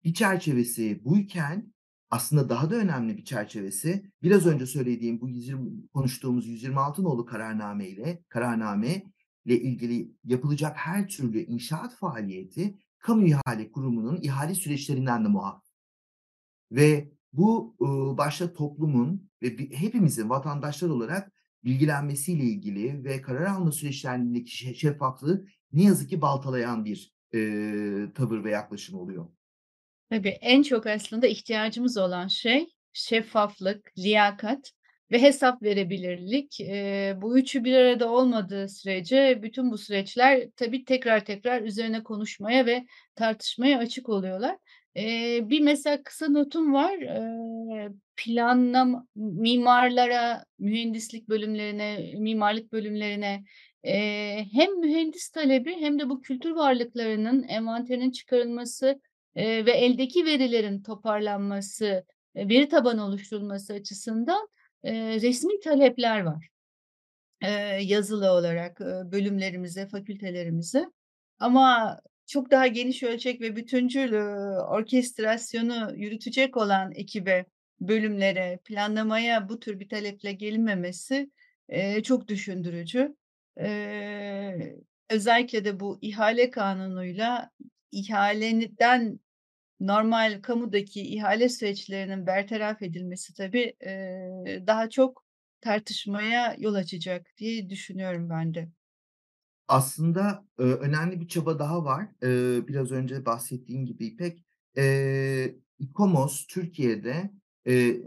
bir 0.04 0.14
çerçevesi 0.14 1.06
buyken 1.06 1.74
aslında 2.10 2.50
daha 2.50 2.70
da 2.70 2.76
önemli 2.76 3.18
bir 3.18 3.26
çerçevesi 3.26 4.12
biraz 4.24 4.46
önce 4.46 4.66
söylediğim 4.66 5.22
bu 5.22 5.30
120, 5.30 5.88
konuştuğumuz 5.88 6.48
126 6.48 7.04
nolu 7.04 7.26
kararname 7.26 7.88
ile 7.88 8.24
kararname 8.30 9.04
ile 9.46 9.62
ilgili 9.62 10.12
yapılacak 10.24 10.78
her 10.78 11.08
türlü 11.08 11.40
inşaat 11.40 11.96
faaliyeti 11.96 12.78
kamu 13.00 13.28
ihale 13.28 13.72
kurumunun 13.72 14.20
ihale 14.22 14.56
süreçlerinden 14.56 15.24
de 15.24 15.28
muaf. 15.28 15.64
Ve 16.72 17.12
bu 17.34 17.76
e, 17.82 17.86
başta 18.18 18.54
toplumun 18.54 19.30
ve 19.42 19.58
hepimizin 19.58 20.30
vatandaşlar 20.30 20.90
olarak 20.90 21.37
bilgilenmesiyle 21.68 22.44
ilgili 22.44 23.04
ve 23.04 23.22
karar 23.22 23.46
alma 23.46 23.72
süreçlerindeki 23.72 24.52
şeffaflığı 24.80 25.46
ne 25.74 25.84
yazık 25.84 26.10
ki 26.10 26.22
baltalayan 26.22 26.86
bir 26.86 27.14
e, 27.34 27.40
tavır 28.16 28.44
ve 28.44 28.52
yaklaşım 28.52 29.00
oluyor. 29.00 29.28
Tabii 30.10 30.30
en 30.30 30.64
çok 30.64 30.88
aslında 30.88 31.28
ihtiyacımız 31.28 31.98
olan 31.98 32.28
şey 32.28 32.68
şeffaflık, 32.94 33.92
liyakat 33.98 34.72
ve 35.12 35.22
hesap 35.22 35.64
verebilirlik. 35.64 36.62
E, 36.62 37.14
bu 37.22 37.40
üçü 37.40 37.64
bir 37.64 37.74
arada 37.74 38.12
olmadığı 38.12 38.70
sürece 38.70 39.40
bütün 39.44 39.72
bu 39.72 39.78
süreçler 39.78 40.50
tabii 40.56 40.86
tekrar 40.86 41.26
tekrar 41.26 41.62
üzerine 41.62 42.04
konuşmaya 42.04 42.66
ve 42.66 42.86
tartışmaya 43.16 43.80
açık 43.80 44.10
oluyorlar. 44.10 44.58
Eee, 44.98 45.42
bir 45.50 45.62
mesela 45.62 46.04
kısa 46.04 46.30
notum 46.30 46.74
var. 46.76 46.98
Eee, 47.00 47.90
planlama 48.18 49.08
mimarlara, 49.16 50.46
mühendislik 50.60 51.30
bölümlerine, 51.30 52.14
mimarlık 52.20 52.74
bölümlerine, 52.74 53.46
eee, 53.86 54.48
hem 54.54 54.80
mühendis 54.82 55.30
talebi 55.32 55.76
hem 55.82 56.00
de 56.00 56.10
bu 56.10 56.22
kültür 56.22 56.52
varlıklarının 56.52 57.44
envanterinin 57.44 58.12
çıkarılması, 58.12 59.02
eee, 59.38 59.68
ve 59.68 59.72
eldeki 59.74 60.26
verilerin 60.26 60.84
toparlanması, 60.84 62.06
eee, 62.36 62.50
veri 62.50 62.70
tabanı 62.70 63.06
oluşturulması 63.06 63.74
açısından, 63.74 64.50
eee, 64.86 65.22
resmî 65.22 65.62
talepler 65.62 66.22
var. 66.22 66.50
Eee, 67.44 67.80
yazılı 67.84 68.32
olarak, 68.32 68.82
eee, 68.82 68.88
bölümlerimize, 69.14 69.88
fakültelerimize 69.88 70.86
ama 71.40 72.00
çok 72.28 72.52
daha 72.52 72.68
geniş 72.68 73.04
ölçek 73.04 73.42
ve 73.42 73.56
bütüncül, 73.56 74.14
orkestrasyonu 74.70 75.94
yürütecek 75.98 76.58
olan 76.58 76.92
ekibe, 76.96 77.46
bölümlere, 77.82 78.60
planlamaya 78.66 79.50
bu 79.50 79.60
tür 79.60 79.80
bir 79.80 79.90
taleple 79.90 80.32
gelinmemesi, 80.34 81.32
eee, 81.70 82.04
çok 82.04 82.28
düşündürücü. 82.28 83.16
Eee, 83.60 84.76
özellikle 85.10 85.66
de 85.66 85.80
bu 85.80 85.98
ihale 86.02 86.50
kanunuyla 86.50 87.52
ihaleden 87.92 89.20
normal 89.80 90.42
kamudaki 90.42 91.02
ihale 91.02 91.50
süreçlerinin 91.50 92.28
bertaraf 92.28 92.82
edilmesi 92.82 93.34
tabii, 93.34 93.74
eee, 93.84 94.64
daha 94.68 94.90
çok 94.90 95.26
tartışmaya 95.62 96.56
yol 96.60 96.74
açacak 96.76 97.28
diye 97.38 97.70
düşünüyorum 97.70 98.30
ben 98.30 98.54
de. 98.54 98.70
Aslında, 99.68 100.46
ııı, 100.60 100.76
önemli 100.76 101.22
bir 101.22 101.28
çaba 101.28 101.60
daha 101.60 101.86
var. 101.86 102.08
Eee, 102.24 102.68
biraz 102.68 102.92
önce 102.92 103.26
bahsettiğin 103.26 103.86
gibi 103.86 104.06
İpek. 104.06 104.46
Eee, 104.78 105.60
İKOMOS 105.80 106.48
Türkiye'de, 106.48 107.32
eee, 107.66 108.02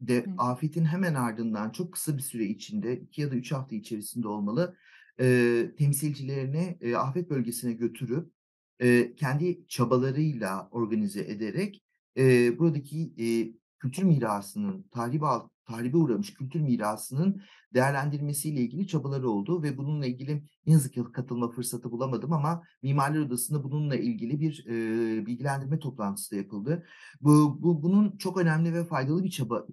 de 0.00 0.26
Hı. 0.26 0.30
afetin 0.36 0.84
hemen 0.84 1.14
ardından 1.14 1.70
çok 1.70 1.92
kısa 1.92 2.16
bir 2.16 2.22
süre 2.22 2.44
içinde 2.44 3.00
2 3.00 3.20
ya 3.22 3.30
da 3.30 3.34
3 3.36 3.52
hafta 3.52 3.76
içerisinde 3.76 4.28
olmalı, 4.28 4.76
eee, 5.20 5.74
temsilcilerini, 5.76 6.78
eee, 6.80 6.94
afet 6.96 7.30
bölgesine 7.30 7.72
götürüp, 7.72 8.32
eee, 8.80 9.14
kendi 9.16 9.66
çabalarıyla 9.68 10.68
organize 10.70 11.20
ederek, 11.20 11.82
eee, 12.16 12.54
buradaki, 12.58 12.98
eee, 13.16 13.52
kültür 13.78 14.02
mirasının 14.02 14.82
tahrip 14.90 15.22
alt 15.22 15.50
tahribe 15.68 15.96
uğramış 15.96 16.34
kültür 16.34 16.60
mirasının 16.60 17.42
değerlendirilmesiyle 17.74 18.60
ilgili 18.60 18.86
çabaları 18.86 19.30
oldu 19.30 19.62
ve 19.62 19.76
bununla 19.78 20.06
ilgili 20.06 20.42
ne 20.66 20.72
yazık 20.72 20.94
ki 20.94 21.02
katılma 21.12 21.50
fırsatı 21.50 21.90
bulamadım 21.90 22.32
ama 22.32 22.62
Mimarlar 22.82 23.20
Odası'nda 23.20 23.64
bununla 23.64 23.96
ilgili 23.96 24.40
bir, 24.40 24.64
eee, 24.66 25.26
bilgilendirme 25.26 25.78
toplantısı 25.78 26.30
da 26.32 26.36
yapıldı. 26.36 26.86
Bu 27.20 27.62
bu 27.62 27.82
bunun 27.82 28.16
çok 28.16 28.38
önemli 28.38 28.74
ve 28.74 28.84
faydalı 28.84 29.24
bir 29.24 29.30
çaba, 29.30 29.66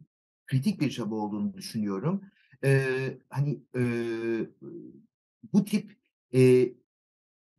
kritik 0.48 0.82
bir 0.82 0.90
çaba 0.92 1.16
olduğunu 1.16 1.54
düşünüyorum. 1.54 2.22
Eee, 2.64 3.20
hani, 3.30 3.64
eee, 3.76 4.50
bu 5.54 5.66
tip, 5.66 5.98
eee, 6.32 6.76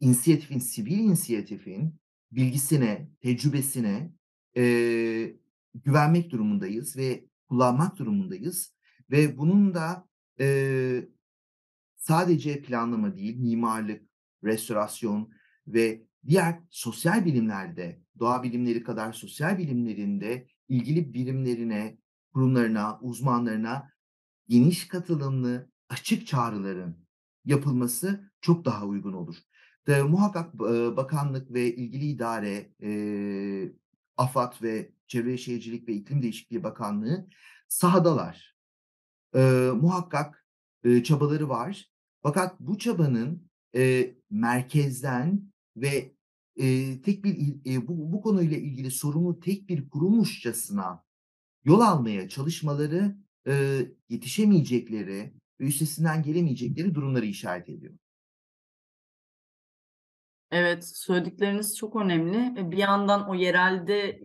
inisiyatifin, 0.00 0.58
sivil 0.58 0.98
inisiyatifin 0.98 1.94
bilgisine, 2.32 3.08
tecrübesine, 3.20 4.12
eee, 4.56 5.36
güvenmek 5.74 6.30
durumundayız 6.30 6.96
ve 6.98 7.26
kullanmak 7.48 7.98
durumundayız 7.98 8.74
ve 9.10 9.38
bunun 9.38 9.74
da, 9.74 10.08
eee, 10.40 11.08
sadece 11.96 12.62
planlama 12.62 13.16
değil, 13.16 13.36
mimarlık, 13.38 14.02
restorasyon 14.44 15.30
ve 15.66 16.02
diğer 16.28 16.60
sosyal 16.70 17.24
bilimlerde, 17.24 18.02
doğa 18.18 18.42
bilimleri 18.42 18.82
kadar 18.82 19.12
sosyal 19.12 19.58
bilimlerin 19.58 20.20
de 20.20 20.48
ilgili 20.68 21.14
birimlerine, 21.14 21.98
kurumlarına, 22.32 22.98
uzmanlarına 23.00 23.90
geniş 24.48 24.88
katılımlı, 24.88 25.70
açık 25.88 26.26
çağrıların 26.26 26.96
yapılması 27.44 28.30
çok 28.40 28.64
daha 28.64 28.86
uygun 28.86 29.12
olur. 29.12 29.36
Eee, 29.88 30.02
muhakkak, 30.02 30.54
eee, 30.60 30.96
bakanlık 30.96 31.52
ve 31.52 31.74
ilgili 31.76 32.04
idare, 32.06 32.72
eee, 32.80 33.72
AFAD 34.16 34.62
ve 34.62 34.92
Çevre 35.08 35.38
Şehircilik 35.38 35.88
ve 35.88 35.92
İklim 35.92 36.22
Değişikliği 36.22 36.62
Bakanlığı 36.64 37.26
sahadalar. 37.68 38.56
Eee, 39.34 39.70
muhakkak, 39.74 40.46
eee, 40.84 41.02
çabaları 41.04 41.48
var. 41.48 41.90
Fakat 42.22 42.60
bu 42.60 42.78
çabanın, 42.78 43.50
eee, 43.74 44.18
merkezden 44.30 45.52
ve, 45.76 46.16
eee, 46.56 47.02
tek 47.02 47.24
bir 47.24 47.36
eee, 47.64 47.88
bu 47.88 48.12
bu 48.12 48.22
konuyla 48.22 48.56
ilgili 48.56 48.90
sorumlu 48.90 49.40
tek 49.40 49.68
bir 49.68 49.88
kurulmuşçasına 49.90 51.04
yol 51.64 51.80
almaya 51.80 52.28
çalışmaları, 52.28 53.16
eee, 53.46 53.92
yetişemeyecekleri 54.08 55.34
ve 55.60 55.64
üstesinden 55.66 56.22
gelemeyecekleri 56.22 56.94
durumları 56.94 57.26
işaret 57.26 57.68
ediyor. 57.68 57.94
Evet, 60.50 60.84
söyledikleriniz 60.96 61.76
çok 61.76 61.96
önemli. 61.96 62.60
E, 62.60 62.70
bir 62.70 62.76
yandan 62.76 63.28
o 63.30 63.34
yerelde 63.34 64.20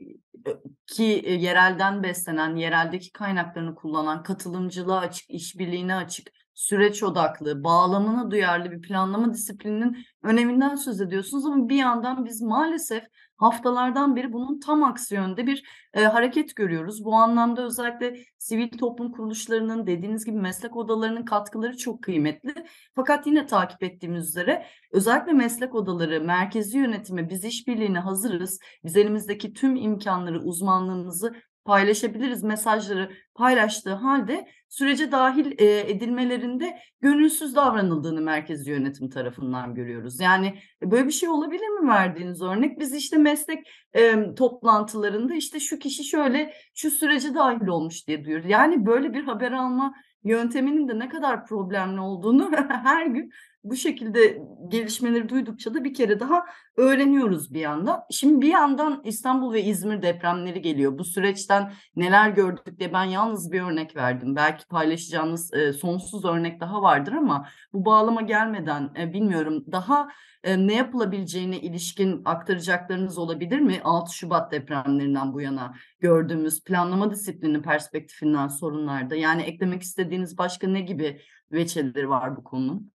ki 0.88 1.24
yerelden 1.40 2.04
beslenen, 2.04 2.56
yereldeki 2.56 3.12
kaynaklarını 3.12 3.76
kullanan, 3.76 4.24
katılımcılığa 4.24 5.00
açık, 5.00 5.30
işbirliğine 5.30 5.96
açık, 5.96 6.28
süreç 6.54 7.04
odaklı, 7.04 7.64
bağlamına 7.64 8.32
duyarlı 8.32 8.72
bir 8.72 8.82
planlama 8.82 9.34
disiplininin 9.34 9.98
öneminden 10.24 10.76
söz 10.76 11.02
ediyorsunuz 11.02 11.46
ama 11.46 11.70
bir 11.70 11.76
yandan 11.76 12.26
biz 12.26 12.42
maalesef 12.42 13.04
haftalardan 13.42 14.16
beri 14.16 14.34
bunun 14.34 14.60
tam 14.60 14.84
aksi 14.84 15.16
yönde 15.16 15.48
bir, 15.48 15.64
eee, 15.96 16.04
hareket 16.04 16.56
görüyoruz. 16.56 17.06
Bu 17.06 17.14
anlamda 17.16 17.66
özellikle 17.66 18.18
sivil 18.38 18.70
toplum 18.78 19.12
kuruluşlarının, 19.12 19.88
dediğiniz 19.88 20.26
gibi 20.26 20.38
meslek 20.38 20.76
odalarının 20.78 21.26
katkıları 21.26 21.78
çok 21.78 22.04
kıymetli. 22.04 22.54
Fakat 22.96 23.28
yine 23.28 23.46
takip 23.48 23.84
ettiğimiz 23.84 24.28
üzere 24.28 24.66
özellikle 24.92 25.34
meslek 25.34 25.76
odaları, 25.76 26.22
merkezi 26.22 26.78
yönetime 26.78 27.30
biz 27.30 27.46
işbirliğine 27.46 28.00
hazırız, 28.00 28.60
biz 28.84 28.98
elimizdeki 28.98 29.54
tüm 29.54 29.76
imkânları, 29.76 30.42
uzmanlığımızı 30.42 31.34
paylaşabiliriz 31.66 32.44
mesajları 32.44 33.12
paylaştığı 33.36 33.94
hâlde 33.94 34.48
sürece 34.70 35.12
dâhil, 35.12 35.52
eee, 35.60 35.92
edilmelerinde 35.92 36.80
gönülsüz 37.02 37.56
davranıldığını 37.56 38.22
merkezi 38.22 38.72
yönetim 38.72 39.10
tarafından 39.10 39.76
görüyoruz. 39.76 40.20
Yani, 40.20 40.60
böyle 40.84 41.08
bir 41.08 41.12
şey 41.12 41.30
olabilir 41.30 41.68
mi 41.68 41.90
verdiğiniz 41.90 42.42
örnek? 42.42 42.80
Biz 42.80 42.96
işte 42.96 43.18
meslek, 43.18 43.68
emm, 43.94 44.36
toplantılarında 44.36 45.34
işte 45.36 45.60
şu 45.60 45.80
kişi 45.80 46.04
şöyle, 46.04 46.54
şu 46.74 46.92
sürece 46.92 47.36
dâhil 47.36 47.68
olmuş 47.68 48.08
diye 48.08 48.24
duyuyoruz. 48.24 48.50
Yani 48.50 48.86
böyle 48.86 49.14
bir 49.14 49.24
haber 49.24 49.52
alma 49.52 49.94
yönteminin 50.24 50.88
de 50.88 51.00
ne 51.00 51.10
kadar 51.10 51.46
problemli 51.46 52.00
olduğunu 52.02 52.52
her 52.84 53.06
gün 53.06 53.32
bu 53.64 53.76
şekilde 53.76 54.42
gelişmeleri 54.68 55.30
duydukça 55.30 55.74
da 55.74 55.84
bir 55.84 55.94
kere 55.94 56.20
daha 56.20 56.46
öğreniyoruz 56.78 57.54
bir 57.54 57.60
yandan. 57.60 58.04
Şimdi 58.12 58.42
bir 58.42 58.48
yandan 58.52 59.02
İstanbul 59.06 59.54
ve 59.54 59.64
İzmir 59.64 60.02
depremleri 60.02 60.62
geliyor. 60.62 60.98
Bu 60.98 61.04
süreçten 61.06 61.74
neler 61.96 62.30
gördük 62.30 62.80
diye 62.80 62.94
ben 62.94 63.04
yalnız 63.04 63.52
bir 63.52 63.62
örnek 63.62 63.96
verdim. 63.96 64.36
Belki 64.36 64.68
paylaşacağınız, 64.68 65.54
eee, 65.54 65.74
sonsuz 65.74 66.26
örnek 66.26 66.60
daha 66.60 66.82
vardır 66.82 67.14
ama 67.14 67.48
bu 67.74 67.86
bağlama 67.86 68.22
gelmeden, 68.22 68.90
eee, 68.98 69.14
bilmiyorum 69.14 69.66
daha, 69.72 70.08
eee, 70.46 70.68
ne 70.68 70.74
yapılabileceğine 70.76 71.60
ilişkin 71.62 72.22
aktaracaklarınız 72.26 73.18
olabilir 73.18 73.60
mi? 73.60 73.82
6 73.84 74.16
Şubat 74.16 74.52
depremlerinden 74.52 75.34
bu 75.34 75.42
yana 75.42 75.74
gördüğümüz 76.00 76.64
planlama 76.64 77.12
disiplini 77.12 77.62
perspektifinden 77.62 78.48
sorunlarda. 78.48 79.16
Yani 79.16 79.42
eklemek 79.42 79.82
istediğiniz 79.82 80.38
başka 80.38 80.68
ne 80.68 80.82
gibi 80.82 81.22
veçeleri 81.52 82.10
var 82.10 82.36
bu 82.38 82.44
konunun? 82.44 82.92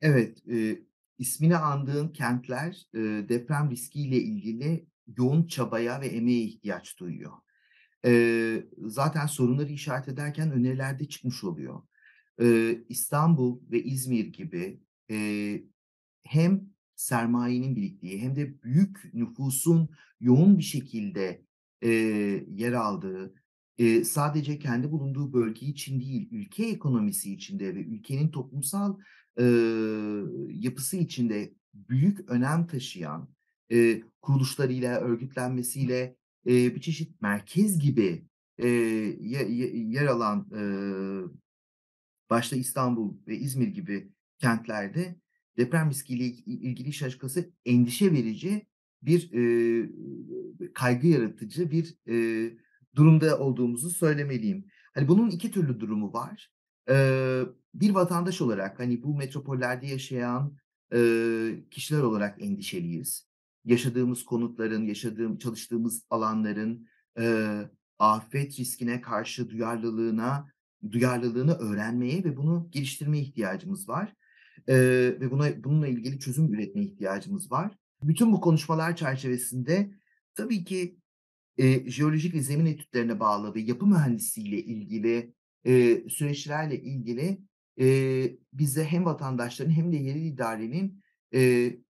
Evet, 0.00 0.38
eee, 0.46 0.82
ismini 1.18 1.56
andığın 1.56 2.08
kentler, 2.08 2.86
eee, 2.94 3.28
deprem 3.28 3.70
riskiyle 3.70 4.16
ilgili 4.16 4.86
yoğun 5.18 5.46
çabaya 5.46 6.00
ve 6.00 6.06
emeğe 6.06 6.42
ihtiyaç 6.44 6.98
duyuyor. 7.00 7.32
Eee, 8.04 8.66
zaten 8.78 9.26
sorunları 9.26 9.72
işaret 9.72 10.08
ederken 10.08 10.52
öneriler 10.52 10.98
de 10.98 11.08
çıkmış 11.08 11.44
oluyor. 11.44 11.82
Eee, 12.40 12.84
İstanbul 12.88 13.60
ve 13.70 13.82
İzmir 13.84 14.26
gibi, 14.26 14.80
eee, 15.08 15.64
hem 16.24 16.62
sermayenin 16.96 17.76
biriktiği 17.76 18.22
hem 18.22 18.36
de 18.36 18.62
büyük 18.62 19.14
nüfusun 19.14 19.88
yoğun 20.20 20.58
bir 20.58 20.62
şekilde, 20.64 21.42
eee, 21.82 22.46
yer 22.48 22.72
aldığı, 22.72 23.34
eee, 23.78 24.04
sadece 24.04 24.58
kendi 24.58 24.90
bulunduğu 24.92 25.32
bölge 25.32 25.66
için 25.66 26.00
değil, 26.00 26.28
ülke 26.32 26.64
ekonomisi 26.66 27.34
için 27.34 27.58
de 27.60 27.74
ve 27.74 27.80
ülkenin 27.80 28.28
toplumsal, 28.30 28.98
ııı, 29.40 30.48
yapısı 30.52 30.96
için 30.96 31.28
de 31.30 31.54
büyük 31.74 32.30
önem 32.30 32.66
taşıyan, 32.66 33.28
eee, 33.70 34.02
kuruluşlarıyla, 34.22 35.00
örgütlenmesiyle, 35.00 36.16
eee, 36.46 36.72
bir 36.74 36.80
çeşit 36.80 37.20
merkez 37.22 37.78
gibi, 37.78 38.26
ye 38.58 39.48
yer 39.74 40.06
alan, 40.06 40.48
ııı, 40.52 41.32
başta 42.30 42.56
İstanbul 42.56 43.14
ve 43.28 43.38
İzmir 43.38 43.68
gibi 43.68 44.12
kentlerde 44.38 45.16
deprem 45.58 45.90
riskiyle 45.90 46.24
il 46.26 46.62
ilgili 46.62 46.88
işin 46.88 47.06
açıkçası 47.06 47.50
endişe 47.66 48.12
verici 48.12 48.66
bir, 49.02 49.30
eee, 49.32 49.90
kaygı 50.74 51.06
yaratıcı 51.08 51.70
bir, 51.70 51.96
eee, 52.06 52.58
durumda 52.96 53.38
olduğumuzu 53.38 53.90
söylemeliyim. 53.90 54.66
Hani, 54.94 55.08
bunun 55.08 55.30
2 55.30 55.50
türlü 55.50 55.80
durumu 55.80 56.12
var. 56.12 56.50
Eee, 56.88 57.42
bir 57.74 57.90
vatandaş 57.94 58.40
olarak, 58.40 58.80
hani, 58.80 59.02
bu 59.02 59.16
metropollerde 59.16 59.86
yaşayan, 59.86 60.56
eee, 60.94 61.64
kişiler 61.70 62.02
olarak 62.02 62.42
endişeliyiz. 62.42 63.28
Yaşadığımız 63.64 64.24
konutların, 64.24 64.84
yaşadığım 64.84 65.38
çalıştığımız 65.38 66.02
alanların, 66.10 66.86
eee, 67.18 67.70
afet 67.98 68.58
riskine 68.60 69.00
karşı 69.00 69.50
duyarlılığına 69.50 70.52
duyarlılığını 70.92 71.52
öğrenmeye 71.54 72.24
ve 72.24 72.36
bunu 72.36 72.68
geliştirmeye 72.72 73.22
ihtiyacımız 73.22 73.88
var. 73.88 74.14
Eee, 74.68 75.20
ve 75.20 75.30
buna 75.30 75.64
bununla 75.64 75.88
ilgili 75.88 76.18
çözüm 76.18 76.54
üretmeye 76.54 76.86
ihtiyacımız 76.86 77.50
var. 77.52 77.72
Bütün 78.02 78.32
bu 78.32 78.40
konuşmalar 78.40 78.96
çerçevesinde 78.96 79.90
tabii 80.34 80.64
ki, 80.64 80.98
eee, 81.58 81.90
jeolojik 81.90 82.34
ve 82.34 82.40
zemin 82.40 82.66
etütlerine 82.66 83.20
bağlı 83.20 83.54
ve 83.54 83.60
yapı 83.60 83.86
mühendisliğiyle 83.86 84.58
ilgili, 84.64 85.34
eee, 85.64 86.08
süreçlerle 86.08 86.80
ilgili, 86.82 87.38
eee, 87.76 88.38
bize 88.52 88.84
hem 88.84 89.04
vatandaşların 89.04 89.70
hem 89.72 89.92
de 89.92 89.96
yerel 89.96 90.22
idarenin, 90.22 91.02
eee, 91.32 91.80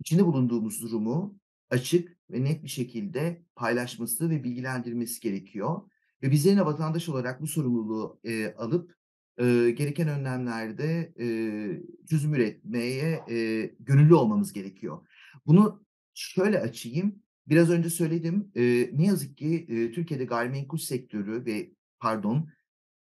içinde 0.00 0.26
bulunduğumuz 0.26 0.82
durumu 0.82 1.38
açık 1.70 2.16
ve 2.30 2.44
net 2.44 2.64
bir 2.64 2.68
şekilde 2.68 3.42
paylaşması 3.56 4.30
ve 4.30 4.44
bilgilendirmesi 4.44 5.20
gerekiyor. 5.20 5.80
Ve 6.22 6.30
bizlerin 6.30 6.56
de 6.56 6.66
vatandaş 6.66 7.08
olarak 7.08 7.40
bu 7.42 7.46
sorumluluğu, 7.46 8.20
eee, 8.24 8.54
alıp, 8.58 8.94
eee, 9.40 9.70
gereken 9.70 10.08
önlemlerde, 10.08 11.12
eee, 11.18 11.82
çözüm 12.10 12.34
üretmeye, 12.34 13.20
eee, 13.28 13.74
gönüllü 13.80 14.14
olmamız 14.14 14.52
gerekiyor. 14.52 15.06
Bunu 15.46 15.84
şöyle 16.14 16.60
açayım, 16.60 17.22
biraz 17.48 17.70
önce 17.70 17.90
söyledim, 17.90 18.52
eee, 18.54 18.90
ne 18.94 19.06
yazık 19.06 19.36
ki, 19.38 19.46
eee, 19.68 19.92
Türkiye'de 19.92 20.24
gayrimenkul 20.24 20.78
sektörü 20.78 21.46
ve 21.46 21.72
pardon, 22.00 22.48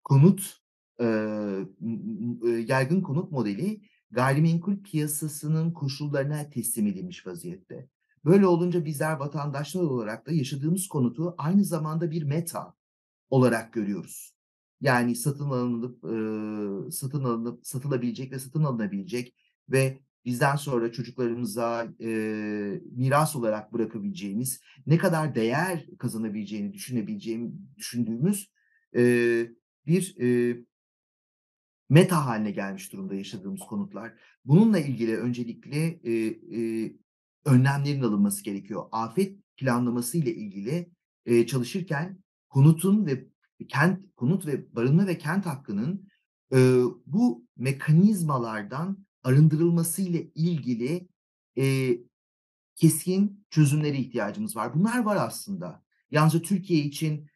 konut, 0.05 0.61
eee, 1.01 1.67
yaygın 2.67 3.01
konut 3.01 3.33
modeli 3.33 3.81
gayrimenkul 4.11 4.83
piyasasının 4.83 5.73
koşullarına 5.73 6.51
teslim 6.51 6.87
edilmiş 6.87 7.27
vaziyette. 7.27 7.89
Böyle 8.25 8.47
olunca 8.47 8.85
bizler 8.85 9.13
vatandaşlar 9.17 9.83
olarak 9.83 10.27
da 10.27 10.33
yaşadığımız 10.33 10.89
konutu 10.89 11.35
aynı 11.39 11.65
zamanda 11.65 12.11
bir 12.11 12.23
meta 12.23 12.75
olarak 13.31 13.73
görüyoruz. 13.73 14.35
Yani 14.81 15.17
satın 15.17 15.51
alınıp, 15.51 16.05
ııı, 16.05 16.93
satın 16.93 17.25
alınıp 17.25 17.67
satılabilecek 17.67 18.33
ve 18.33 18.39
satın 18.39 18.65
alınabilecek 18.65 19.35
ve 19.69 20.01
bizden 20.25 20.57
sonra 20.57 20.93
çocuklarımıza, 20.93 21.89
eee, 21.99 22.83
miras 22.97 23.37
olarak 23.37 23.73
bırakabileceğimiz, 23.73 24.61
ne 24.87 24.99
kadar 24.99 25.35
değer 25.35 25.87
kazanabileceğini 25.99 26.73
düşünebileceğim 26.73 27.69
düşündüğümüz, 27.77 28.51
eee, 28.95 29.53
bir, 29.87 30.15
eee 30.19 30.65
meta 31.91 32.27
hâline 32.27 32.51
gelmiş 32.51 32.93
durumda 32.93 33.15
yaşadığımız 33.15 33.61
konutlar. 33.61 34.13
Bununla 34.45 34.79
ilgili 34.79 35.17
öncelikle, 35.17 36.01
eee, 36.03 36.39
eee, 36.41 36.97
önlemlerin 37.45 38.03
alınması 38.03 38.45
gerekiyor. 38.45 38.85
Afet 38.93 39.39
planlaması 39.57 40.19
ile 40.19 40.35
ilgili, 40.35 40.91
eee, 41.27 41.47
çalışırken 41.47 42.19
konutun 42.49 43.07
ve 43.07 43.27
kent 43.69 44.01
konut 44.17 44.47
ve 44.47 44.75
barınma 44.75 45.07
ve 45.07 45.19
kent 45.19 45.47
hakkının, 45.47 46.09
eee, 46.53 46.83
bu 47.07 47.47
mekanizmalardan 47.57 49.04
arındırılması 49.25 50.03
ile 50.03 50.31
ilgili, 50.35 51.09
eee, 51.57 52.01
keskin 52.77 53.47
çözümlere 53.51 53.99
ihtiyacımız 53.99 54.57
var. 54.57 54.75
Bunlar 54.75 55.05
var 55.05 55.17
aslında. 55.17 55.85
Yalnızca 56.11 56.43
Türkiye 56.43 56.81
için, 56.85 57.27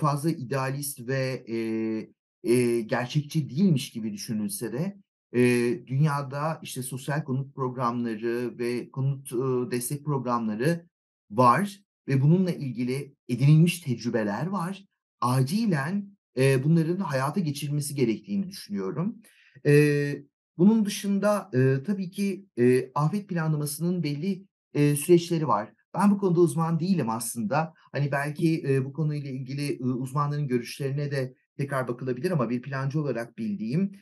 fazla 0.00 0.30
idealist 0.30 1.00
ve, 1.08 1.44
eee, 1.48 2.10
eee, 2.42 2.80
gerçekçi 2.80 3.50
değilmiş 3.50 3.90
gibi 3.92 4.12
düşünülse 4.12 4.72
de, 4.72 4.98
eee, 5.34 5.86
dünyada, 5.86 6.60
işte, 6.62 6.82
sosyal 6.82 7.24
konut 7.24 7.54
programları 7.54 8.58
ve 8.58 8.90
konut, 8.90 9.32
ııı, 9.32 9.70
destek 9.70 10.04
programları 10.04 10.86
var 11.30 11.80
ve 12.08 12.22
bununla 12.22 12.50
ilgili 12.52 13.14
edinilmiş 13.28 13.80
tecrübeler 13.80 14.46
var. 14.46 14.84
Acilen, 15.20 16.16
eee, 16.36 16.60
bunların 16.64 16.96
hayata 16.98 17.40
geçirilmesi 17.40 17.94
gerektiğini 17.94 18.48
düşünüyorum. 18.48 19.16
Eee, 19.64 20.24
bunun 20.58 20.84
dışında, 20.86 21.50
eee, 21.54 21.82
tabii 21.82 22.10
ki, 22.10 22.46
eee, 22.56 22.92
afet 22.94 23.28
planlamasının 23.28 24.02
belli, 24.02 24.46
eee, 24.74 24.96
süreçleri 24.96 25.48
var. 25.48 25.72
Ben 25.94 26.10
bu 26.10 26.18
konuda 26.18 26.40
uzman 26.40 26.80
değilim 26.80 27.10
aslında. 27.10 27.74
Hani, 27.92 28.12
belki, 28.12 28.46
eee, 28.62 28.84
bu 28.84 28.92
konuyla 28.92 29.30
ilgili, 29.30 29.78
ııı, 29.82 29.94
uzmanların 29.94 30.48
görüşlerine 30.48 31.10
de 31.10 31.34
tekrar 31.56 31.88
bakılabilir 31.88 32.30
ama 32.30 32.50
bir 32.50 32.62
plancı 32.62 33.00
olarak 33.00 33.38
bildiğim, 33.38 33.92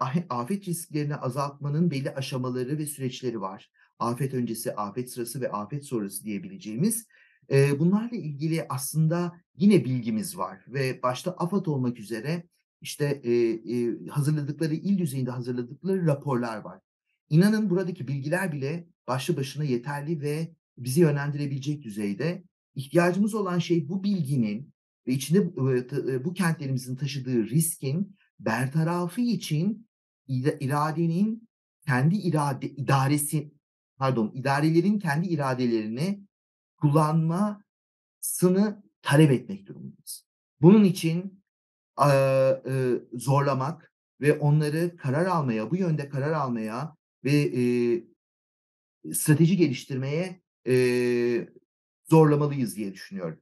ahe 0.00 0.26
afet 0.30 0.68
risklerini 0.68 1.16
azaltmanın 1.16 1.90
belli 1.90 2.10
aşamaları 2.10 2.78
ve 2.78 2.86
süreçleri 2.86 3.40
var. 3.40 3.70
Afet 3.98 4.34
öncesi, 4.34 4.74
afet 4.74 5.10
sırası 5.12 5.40
ve 5.40 5.50
afet 5.50 5.84
sonrası 5.86 6.24
diyebileceğimiz. 6.24 7.06
Eee, 7.50 7.70
bunlarla 7.78 8.16
ilgili 8.16 8.66
aslında 8.68 9.32
yine 9.56 9.84
bilgimiz 9.84 10.38
var 10.38 10.64
ve 10.68 11.02
başta 11.02 11.30
AFAD 11.32 11.66
olmak 11.66 11.98
üzere, 11.98 12.44
işte, 12.80 13.20
eee, 13.24 13.62
eee, 13.62 14.06
hazırladıkları, 14.08 14.74
il 14.74 14.98
düzeyinde 14.98 15.30
hazırladıkları 15.30 16.06
raporlar 16.06 16.56
var. 16.56 16.80
İnanın 17.30 17.70
buradaki 17.70 18.08
bilgiler 18.08 18.52
bile 18.52 18.88
başlı 19.08 19.36
başına 19.36 19.64
yeterli 19.64 20.20
ve 20.20 20.54
bizi 20.78 21.00
yönlendirebilecek 21.00 21.82
düzeyde. 21.82 22.44
İhtiyacımız 22.74 23.34
olan 23.34 23.58
şey 23.58 23.88
bu 23.88 24.04
bilginin 24.04 24.72
ve 25.06 25.12
içinde, 25.12 25.56
bu 26.24 26.34
kentlerimizin 26.34 26.96
taşıdığı 26.96 27.50
riskin 27.50 28.16
bertarafı 28.40 29.20
için 29.20 29.88
ira 30.28 30.50
iradenin 30.60 31.48
kendi 31.86 32.16
irade 32.16 32.70
idaresi 32.70 33.52
pardon, 33.96 34.32
idarelerin 34.34 34.98
kendi 34.98 35.28
iradelerini 35.28 36.26
kullanmasını 36.76 37.62
talep 39.02 39.30
etmek 39.30 39.66
durumundayız. 39.66 40.26
Bunun 40.60 40.84
için, 40.84 41.42
zorlamak 43.14 43.92
ve 44.20 44.32
onları 44.38 44.96
karar 44.96 45.26
almaya, 45.26 45.70
bu 45.70 45.76
yönde 45.76 46.08
karar 46.08 46.32
almaya 46.32 46.96
ve, 47.24 47.32
eee, 47.52 48.04
strateji 49.14 49.56
geliştirmeye, 49.56 50.42
eee, 50.66 51.48
zorlamalıyız 52.10 52.76
diye 52.76 52.94
düşünüyorum. 52.94 53.40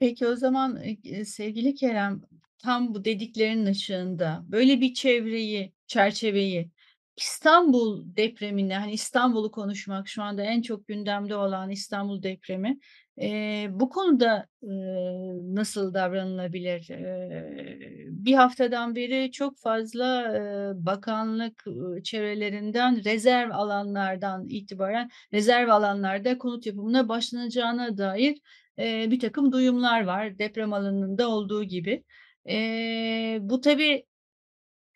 Peki, 0.00 0.26
o 0.26 0.36
zaman, 0.36 0.80
sevgili 1.26 1.74
Kerem, 1.74 2.22
tam 2.58 2.94
bu 2.94 3.04
dediklerinin 3.04 3.66
ışığında 3.66 4.44
böyle 4.48 4.80
bir 4.80 4.94
çevreyi, 4.94 5.72
çerçeveyi 5.86 6.70
İstanbul 7.16 8.16
depremine, 8.16 8.78
hani, 8.78 8.92
İstanbul'u 8.92 9.50
konuşmak 9.50 10.08
şu 10.08 10.22
anda 10.22 10.42
en 10.42 10.62
çok 10.62 10.88
gündemde 10.88 11.36
olan 11.36 11.70
İstanbul 11.70 12.22
depremi, 12.22 12.78
eee, 13.18 13.68
bu 13.72 13.88
konuda, 13.90 14.46
ııı, 14.64 15.54
nasıl 15.54 15.94
davranılabilir? 15.94 16.86
Eee, 16.90 18.06
bir 18.10 18.34
haftadan 18.34 18.94
beri 18.96 19.32
çok 19.32 19.58
fazla, 19.58 20.32
eee, 20.34 20.72
bakanlık, 20.86 21.64
çevrelerinden 22.04 23.04
rezerv 23.04 23.50
alanlardan 23.50 24.46
itibaren 24.48 25.10
rezerv 25.32 25.68
alanlarda 25.68 26.38
konut 26.38 26.66
yapımına 26.66 27.08
başlanacağına 27.08 27.98
dair, 27.98 28.38
eee, 28.78 29.06
birtakım 29.10 29.52
duyumlar 29.52 30.04
var, 30.04 30.38
deprem 30.38 30.72
alanında 30.72 31.28
olduğu 31.28 31.64
gibi. 31.64 32.04
Eee, 32.46 33.38
bu 33.42 33.60
tabii 33.60 34.04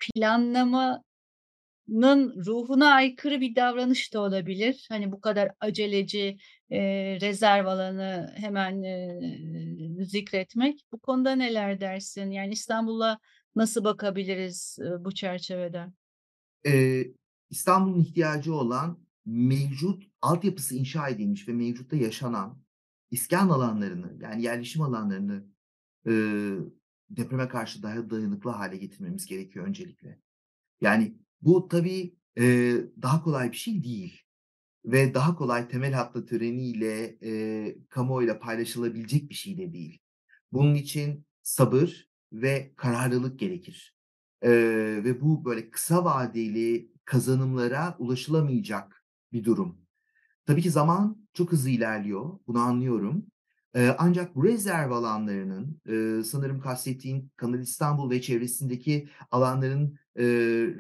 planlamanın 0.01 1.03
ruhuna 2.47 2.93
aykırı 2.95 3.41
bir 3.41 3.55
davranış 3.57 4.15
da 4.15 4.21
olabilir. 4.21 4.87
Hani, 4.89 5.13
bu 5.13 5.21
kadar 5.21 5.51
aceleci, 5.61 6.37
eee, 6.71 7.19
rezerv 7.21 7.67
alanı 7.67 8.35
hemen, 8.37 8.83
eee, 8.83 10.05
zikretmek. 10.05 10.81
Bu 10.93 10.99
konuda 11.01 11.33
neler 11.37 11.81
dersin? 11.81 12.31
Yani, 12.31 12.53
İstanbul'a 12.53 13.19
nasıl 13.57 13.85
bakabiliriz, 13.85 14.77
ııı, 14.81 15.05
bu 15.05 15.15
çerçeveden? 15.15 15.95
Eee, 16.65 17.15
İstanbul'un 17.51 18.01
ihtiyacı 18.01 18.55
olan 18.55 18.99
mevcut 19.27 20.03
altyapısı 20.23 20.75
inşa 20.77 21.09
edilmiş 21.09 21.49
ve 21.49 21.53
mevcutta 21.53 21.97
yaşanan 21.97 22.63
iskan 23.11 23.49
alanlarını, 23.49 24.17
yani 24.23 24.43
yerleşim 24.43 24.83
alanlarını, 24.83 25.45
ııı, 26.07 26.73
depreme 27.11 27.49
karşı 27.49 27.83
daha 27.83 28.11
dayanıklı 28.11 28.51
hâle 28.51 28.77
getirmemiz 28.77 29.27
gerekiyor 29.27 29.67
öncelikle. 29.67 30.21
Yani, 30.81 31.17
bu 31.43 31.69
tabii, 31.69 32.15
eee, 32.37 32.75
daha 33.03 33.23
kolay 33.25 33.53
bir 33.53 33.57
şey 33.57 33.85
değil 33.85 34.23
ve 34.87 35.15
daha 35.15 35.37
kolay 35.37 35.69
temel 35.69 36.01
atma 36.01 36.27
töreniyle, 36.27 37.19
eee, 37.23 37.79
kamuoyuyla 37.91 38.39
paylaşılabilecek 38.41 39.31
bir 39.31 39.35
şey 39.37 39.59
de 39.59 39.73
değil. 39.75 40.01
Bunun 40.53 40.75
için 40.77 41.27
sabır 41.43 42.09
ve 42.33 42.73
kararlılık 42.77 43.39
gerekir, 43.41 43.97
eee, 44.45 45.05
ve 45.05 45.21
bu 45.23 45.47
böyle 45.47 45.71
kısa 45.71 46.05
vadeli 46.07 46.93
kazanımlara 47.07 47.97
ulaşılamayacak 47.99 49.05
bir 49.33 49.45
durum. 49.45 49.79
Tabii 50.47 50.63
ki 50.63 50.71
zaman 50.71 51.29
çok 51.35 51.53
hızlı 51.53 51.71
ilerliyor, 51.71 52.41
bunu 52.49 52.61
anlıyorum. 52.61 53.27
Eee, 53.77 53.97
ancak 53.99 54.37
bu 54.37 54.45
rezerv 54.45 54.91
alanlarının, 54.93 55.81
ııı, 55.89 56.25
sanırım 56.25 56.61
kastettiğin 56.61 57.33
Kanal 57.37 57.61
İstanbul 57.61 58.11
ve 58.11 58.23
çevresindeki 58.23 59.09
alanların, 59.33 59.99
eee, 60.19 60.25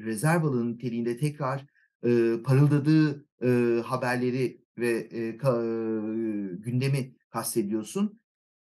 rezerv 0.05 0.45
alanı 0.45 0.73
niteliğinde 0.73 1.17
tekrar, 1.17 1.67
ııı, 2.05 2.43
parıldadığı, 2.43 3.27
ııı, 3.43 3.81
haberleri 3.83 4.65
ve, 4.79 5.09
eee, 5.11 5.37
ka 5.37 5.53
ııı, 5.55 6.57
gündemi 6.63 7.15
kastediyorsun. 7.31 8.21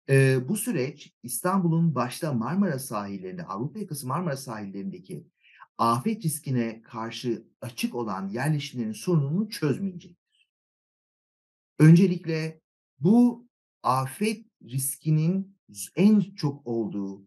Eee, 0.09 0.38
bu 0.48 0.57
süreç 0.57 1.14
İstanbul'un 1.22 1.94
başta 1.94 2.33
Marmara 2.33 2.79
sahillerinde, 2.79 3.44
Avrupa 3.44 3.79
yakası 3.79 4.09
Marmara 4.09 4.37
sahillerindeki 4.37 5.27
afet 5.79 6.24
riskine 6.24 6.83
karşı 6.83 7.44
açık 7.61 7.94
olan 7.94 8.29
yerleşimlerin 8.29 8.92
sorununu 8.92 9.48
çözmeyecektir. 9.50 10.48
Öncelikle 11.79 12.61
bu 12.98 13.46
afet 13.83 14.46
riskinin 14.64 15.57
en 15.96 16.20
çok 16.20 16.66
olduğu, 16.66 17.24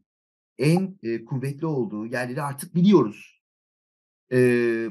en 0.57 0.99
e, 1.03 1.25
kuvvetli 1.25 1.65
olduğu 1.65 2.05
yerleri 2.05 2.41
artık 2.41 2.75
biliyoruz. 2.75 3.41
E, 4.31 4.37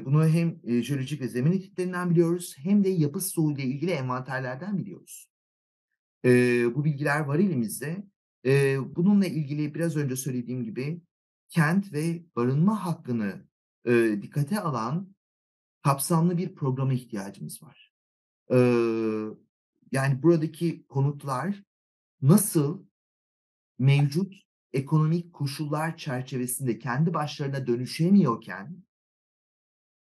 bunu 0.05 0.27
hem 0.27 0.59
e, 0.63 0.83
jeolojik 0.83 1.21
ve 1.21 1.27
zemin 1.27 1.51
etkitlerinden 1.51 2.09
biliyoruz 2.09 2.55
hem 2.57 2.83
de 2.83 2.89
yapı 2.89 3.21
stoğuyla 3.21 3.63
ilgili 3.63 3.91
envanterlerden 3.91 4.77
biliyoruz. 4.77 5.29
E, 6.25 6.29
bu 6.75 6.85
bilgiler 6.85 7.19
var 7.19 7.39
elimizde. 7.39 8.07
E, 8.45 8.77
bununla 8.95 9.25
ilgili 9.25 9.75
biraz 9.75 9.95
önce 9.95 10.15
söylediğim 10.15 10.63
gibi 10.63 11.01
kent 11.49 11.93
ve 11.93 12.25
barınma 12.35 12.85
hakkını 12.85 13.47
e, 13.85 14.19
dikkate 14.21 14.59
alan 14.59 15.15
kapsamlı 15.83 16.37
bir 16.37 16.55
programa 16.55 16.93
ihtiyacımız 16.93 17.63
var. 17.63 17.93
E, 18.51 18.57
yani 19.91 20.23
buradaki 20.23 20.87
konutlar 20.87 21.63
nasıl 22.21 22.85
mevcut 23.79 24.46
ekonomik 24.73 25.33
koşullar 25.33 25.97
çerçevesinde 25.97 26.79
kendi 26.79 27.13
başlarına 27.13 27.67
dönüşemiyorken 27.67 28.83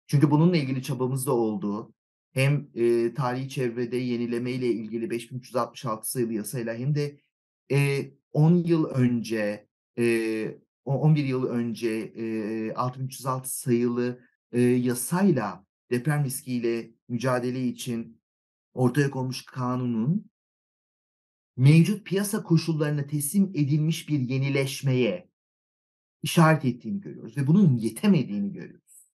çünkü 0.07 0.31
bununla 0.31 0.57
ilgili 0.57 0.83
çabamız 0.83 1.27
da 1.27 1.33
oldu. 1.33 1.95
Hem 2.33 2.69
e, 2.75 3.15
tarihi 3.15 3.49
çevrede 3.49 3.97
yenileme 3.97 4.51
ile 4.53 4.67
ilgili 4.67 5.11
5366 5.11 6.11
sayılı 6.11 6.33
yasayla 6.33 6.75
hem 6.75 6.95
de 6.95 7.21
e, 7.73 8.11
10 8.33 8.55
yıl 8.55 8.85
önce 8.85 9.69
e, 9.99 10.59
11 10.85 11.25
yıl 11.25 11.47
önce 11.47 11.91
e, 12.17 12.73
6306 12.75 13.59
sayılı 13.59 14.21
e, 14.53 14.61
yasayla 14.61 15.65
deprem 15.91 16.25
riskiyle 16.25 16.91
mücadele 17.09 17.67
için 17.67 18.21
ortaya 18.75 19.11
konmuş 19.11 19.45
kanunun 19.45 20.31
mevcut 21.57 22.07
piyasa 22.07 22.43
koşullarına 22.43 23.07
teslim 23.07 23.51
edilmiş 23.55 24.09
bir 24.09 24.21
yenileşmeye 24.21 25.31
işaret 26.23 26.65
ettiğini 26.65 27.01
görüyoruz 27.01 27.37
ve 27.37 27.47
bunun 27.47 27.77
yetemediğini 27.77 28.53
görüyoruz. 28.53 29.11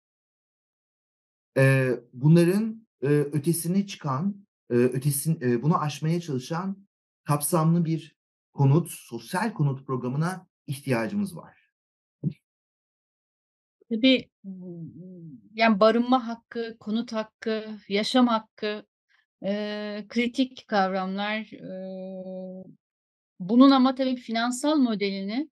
Ee, 1.59 1.91
bunların 2.13 2.87
e, 3.03 3.07
ötesine 3.07 3.87
çıkan, 3.87 4.47
e, 4.71 4.75
ötesin, 4.75 5.41
e, 5.41 5.63
bunu 5.63 5.83
aşmaya 5.83 6.21
çalışan 6.21 6.87
kapsamlı 7.25 7.85
bir 7.85 8.17
konut, 8.53 8.91
sosyal 8.91 9.53
konut 9.53 9.87
programına 9.87 10.47
ihtiyacımız 10.67 11.37
var. 11.37 11.71
Tabii 13.91 14.31
yani 15.55 15.81
barınma 15.81 16.29
hakkı, 16.29 16.77
konut 16.81 17.13
hakkı, 17.13 17.79
yaşam 17.89 18.27
hakkı 18.27 18.87
e, 19.45 20.05
kritik 20.09 20.69
kavramlar. 20.69 21.41
E, 21.53 21.71
bunun 23.41 23.71
ama 23.71 23.95
tabii 23.95 24.17
finansal 24.17 24.77
modelini 24.77 25.49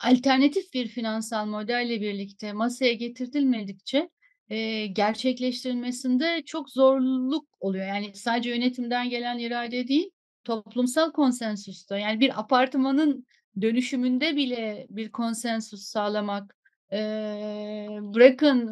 alternatif 0.00 0.74
bir 0.74 0.88
finansal 0.88 1.46
modelle 1.46 2.00
birlikte 2.00 2.52
masaya 2.52 2.92
getirilmedikçe 2.92 4.10
e, 4.48 4.86
gerçekleştirilmesinde 4.86 6.42
çok 6.46 6.70
zorluk 6.70 7.46
oluyor. 7.60 7.86
Yani 7.86 8.14
sadece 8.14 8.50
yönetimden 8.50 9.10
gelen 9.10 9.38
irade 9.38 9.88
değil, 9.88 10.10
toplumsal 10.44 11.12
konsensusta 11.12 11.98
yani 11.98 12.20
bir 12.20 12.40
apartmanın 12.40 13.26
dönüşümünde 13.60 14.36
bile 14.36 14.86
bir 14.90 15.12
konsensus 15.12 15.82
sağlamak 15.82 16.56
Eee, 16.92 17.98
bırakın, 18.02 18.68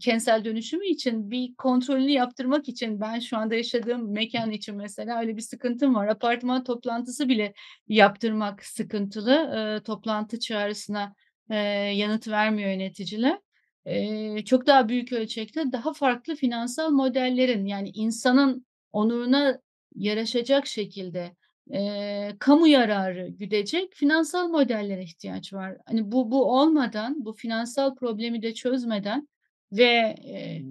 kentsel 0.00 0.44
dönüşümü 0.44 0.86
için 0.86 1.30
bir 1.30 1.54
kontrolünü 1.54 2.10
yaptırmak 2.10 2.68
için 2.68 3.00
ben 3.00 3.18
şu 3.18 3.36
anda 3.38 3.54
yaşadığım 3.54 4.12
mekân 4.12 4.50
için 4.50 4.76
mesela 4.76 5.20
öyle 5.20 5.36
bir 5.36 5.42
sıkıntım 5.42 5.94
var. 5.94 6.08
Apartman 6.08 6.64
toplantısı 6.64 7.28
bile 7.28 7.54
yaptırmak 7.88 8.64
sıkıntılı. 8.64 9.50
Eee, 9.54 9.82
toplantı 9.82 10.40
çağrısına, 10.40 11.14
eee, 11.50 11.56
yanıt 11.96 12.28
vermiyor 12.28 12.70
yöneticiler. 12.70 13.38
Eee, 13.86 14.42
çok 14.46 14.66
daha 14.66 14.88
büyük 14.88 15.12
ölçekte 15.12 15.72
daha 15.72 15.92
farklı 15.92 16.34
finansal 16.34 16.90
modellerin 16.90 17.66
yani 17.66 17.88
insanın 17.94 18.66
onuruna 18.92 19.58
yaraşacak 19.94 20.66
şekilde 20.66 21.36
Eee, 21.70 22.36
kamu 22.40 22.68
yararı 22.68 23.28
güdecek 23.28 23.94
finansal 23.94 24.48
modellere 24.48 25.02
ihtiyaç 25.02 25.52
var. 25.52 25.76
Hani 25.86 26.12
bu 26.12 26.30
bu 26.30 26.44
olmadan, 26.60 27.24
bu 27.24 27.32
finansal 27.32 27.94
problemi 27.94 28.42
de 28.42 28.54
çözmeden 28.54 29.28
ve, 29.72 30.14
eee, 30.24 30.62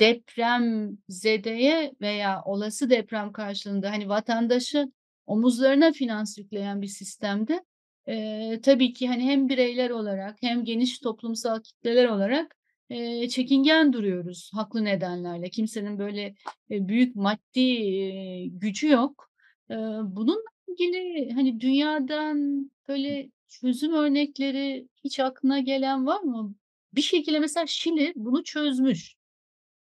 depremzedeye 0.00 1.92
veya 2.00 2.42
olası 2.44 2.90
deprem 2.90 3.32
karşılığında, 3.32 3.90
hani, 3.90 4.08
vatandaşı 4.08 4.92
omuzlarına 5.26 5.92
finans 5.92 6.38
yükleyen 6.38 6.82
bir 6.82 6.86
sistemde, 6.86 7.64
eee, 8.08 8.60
tabii 8.62 8.92
ki, 8.92 9.08
hani, 9.08 9.22
hem 9.24 9.48
bireyler 9.48 9.90
olarak 9.90 10.36
hem 10.42 10.64
geniş 10.64 10.98
toplumsal 10.98 11.60
kitleler 11.62 12.06
olarak, 12.08 12.56
eee, 12.90 13.28
çekingen 13.28 13.92
duruyoruz 13.92 14.50
haklı 14.54 14.84
nedenlerle. 14.84 15.50
Kimsenin 15.50 15.98
böyle, 15.98 16.34
eee, 16.70 16.88
büyük 16.88 17.16
maddi, 17.16 17.60
eee, 17.60 18.46
gücü 18.48 18.88
yok. 18.88 19.30
Eee, 19.70 19.76
bununla 20.02 20.40
ilgili, 20.68 21.30
hani, 21.32 21.60
dünyadan 21.60 22.70
böyle 22.88 23.30
çözüm 23.48 23.92
örnekleri 23.94 24.88
hiç 25.04 25.20
aklına 25.20 25.60
gelen 25.60 26.06
var 26.06 26.20
mı? 26.22 26.54
Bir 26.94 27.02
şekilde 27.02 27.38
mesela 27.40 27.66
Şili 27.66 28.12
bunu 28.16 28.44
çözmüş. 28.44 29.14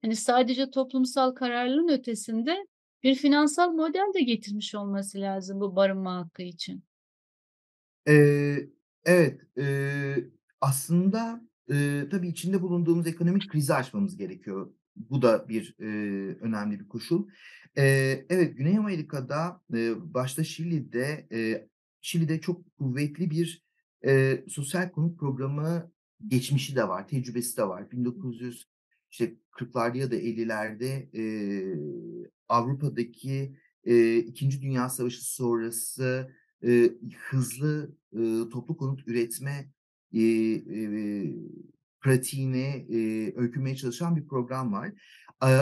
Hani, 0.04 0.16
sadece 0.16 0.70
toplumsal 0.72 1.32
kararlılığın 1.36 1.90
ötesinde 1.90 2.68
bir 3.04 3.16
finansal 3.16 3.72
model 3.74 4.14
de 4.16 4.22
getirmiş 4.22 4.76
olması 4.76 5.22
lazım 5.22 5.62
bu 5.62 5.76
barınma 5.76 6.16
hakkı 6.16 6.44
için. 6.44 6.84
Eee, 8.08 8.70
evet, 9.06 9.42
eee, 9.58 10.30
aslında, 10.62 11.42
eee, 11.70 12.10
tabii 12.10 12.28
içinde 12.28 12.62
bulunduğumuz 12.62 13.08
ekonomik 13.08 13.50
krizi 13.50 13.74
aşmamız 13.74 14.18
gerekiyor. 14.18 14.74
Bu 14.96 15.22
da 15.22 15.50
bir, 15.50 15.76
eee, 15.80 16.38
önemli 16.42 16.80
bir 16.80 16.88
koşul. 16.88 17.28
Eee, 17.78 18.26
evet, 18.30 18.58
Güney 18.58 18.78
Amerika'da, 18.78 19.62
eee, 19.74 19.94
başta 19.98 20.44
Şili'de, 20.44 21.28
eee, 21.32 21.68
Şili'de 22.02 22.42
çok 22.42 22.78
kuvvetli 22.78 23.30
bir, 23.32 23.64
eee, 24.04 24.46
sosyal 24.50 24.90
konut 24.92 25.20
programı 25.20 25.92
geçmişi 26.28 26.76
de 26.76 26.88
var, 26.88 27.08
tecrübesi 27.08 27.58
de 27.58 27.64
var. 27.68 27.92
1900 27.92 28.66
işte 29.12 29.36
40'larda 29.52 29.98
ya 29.98 30.12
da 30.12 30.16
50'lerde, 30.16 31.10
eee, 31.14 31.76
Avrupa'daki, 32.50 33.56
eee, 33.86 34.18
2. 34.18 34.62
Dünya 34.62 34.90
Savaşı 34.90 35.26
sonrası, 35.36 36.32
eee, 36.64 36.94
hızlı, 37.30 37.96
ııı, 38.16 38.50
toplu 38.50 38.78
konut 38.78 39.08
üretme, 39.08 39.72
eee, 40.12 40.22
eee, 40.66 41.36
pratiğini, 42.04 42.88
eee, 42.90 43.34
öykünmeye 43.38 43.78
çalışan 43.78 44.18
bir 44.18 44.28
program 44.28 44.74
var. 44.74 44.92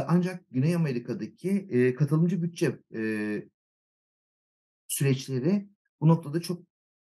Ancak 0.10 0.46
Güney 0.52 0.76
Amerika'daki, 0.76 1.50
eee, 1.72 1.96
katılımcı 1.96 2.44
bütçe, 2.44 2.80
eee 2.92 3.50
süreçleri 4.88 5.70
bu 6.02 6.08
noktada 6.08 6.42
çok 6.42 6.62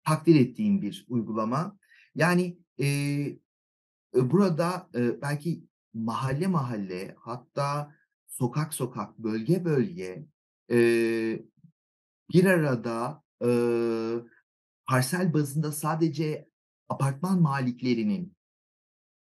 takdir 0.04 0.40
ettiğim 0.40 0.82
bir 0.82 1.04
uygulama. 1.08 1.78
Yani, 2.14 2.58
ııı, 2.80 3.38
burada, 4.32 4.90
eee, 4.94 5.18
belki 5.22 5.64
mahalle 5.94 6.46
mahalle 6.46 7.14
hatta 7.18 7.94
sokak 8.28 8.74
sokak, 8.74 9.18
bölge 9.18 9.64
bölge, 9.64 10.26
eee, 10.70 11.44
bir 12.34 12.44
arada, 12.44 13.22
ııı, 13.44 14.28
parsel 14.86 15.34
bazında 15.34 15.72
sadece 15.72 16.48
apartman 16.88 17.42
maliklerinin 17.42 18.36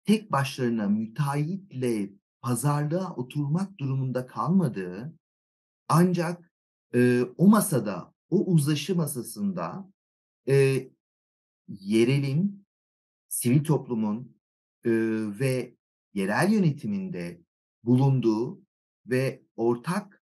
tek 0.04 0.32
başlarına 0.32 0.88
müteahhitle 0.88 2.10
pazarlığa 2.42 3.14
oturmak 3.16 3.78
durumunda 3.78 4.26
kalmadığı 4.26 5.14
ancak, 5.88 6.52
eee, 6.94 7.22
o 7.38 7.48
masada, 7.48 8.14
o 8.30 8.44
uzlaşı 8.46 8.96
masasında, 8.96 9.90
eee, 10.46 10.92
yerelin, 11.68 12.66
sivil 13.28 13.64
toplumun, 13.64 14.36
ııı, 14.86 15.40
ve 15.40 15.76
yerel 16.14 16.52
yönetimin 16.52 17.14
de 17.14 17.42
bulunduğu 17.84 18.62
ve 19.06 19.42
ortak, 19.56 20.22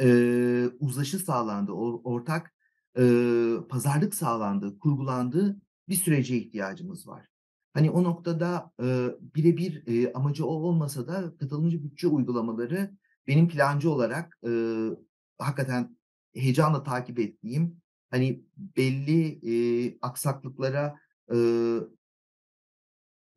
eee, 0.00 0.70
uzlaşı 0.80 1.20
sağlandığı, 1.20 1.72
or 1.72 2.00
ortak, 2.04 2.54
ııı, 2.98 3.68
pazarlık 3.68 4.14
sağlandığı, 4.16 4.80
kurgulandığı 4.80 5.62
bir 5.90 5.96
sürece 5.96 6.38
ihtiyacımız 6.38 7.08
var. 7.08 7.29
Hani, 7.74 7.90
o 7.90 8.04
noktada, 8.04 8.72
ııı, 8.80 9.18
bire 9.34 9.56
bir, 9.56 9.86
eee, 9.86 10.12
amacı 10.14 10.46
o 10.46 10.50
olmasa 10.50 11.06
da 11.08 11.36
katılımcı 11.38 11.84
bütçe 11.84 12.08
uygulamaları 12.08 12.90
benim 13.26 13.48
plancı 13.48 13.90
olarak, 13.90 14.38
ııı, 14.46 14.98
hakikaten 15.38 15.96
heyecanla 16.34 16.82
takip 16.82 17.18
ettiğim, 17.18 17.76
hani, 18.10 18.44
belli, 18.76 19.22
eee, 19.40 19.98
aksaklıklara, 20.02 20.96
ııı 21.32 21.90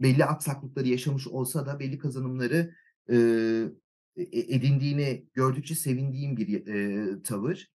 belli 0.01 0.25
aksaklıkları 0.25 0.87
yaşamış 0.87 1.27
olsa 1.27 1.65
da 1.65 1.79
belli 1.79 1.97
kazanımları 1.97 2.75
e 3.09 4.25
edindiğini 4.55 5.25
gördükçe 5.33 5.75
sevindiğim 5.75 6.37
bir 6.37 6.47
eee, 6.65 7.21
tavır. 7.23 7.71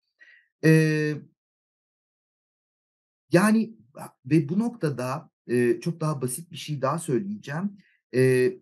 Eee 0.65 1.23
yani, 3.33 3.75
ve 4.27 4.49
bu 4.49 4.59
noktada, 4.59 5.31
eee, 5.49 5.80
çok 5.80 6.01
daha 6.01 6.22
basit 6.22 6.53
bir 6.53 6.57
şey 6.57 6.82
daha 6.82 6.99
söyleyeceğim. 6.99 7.78
Eee 8.12 8.59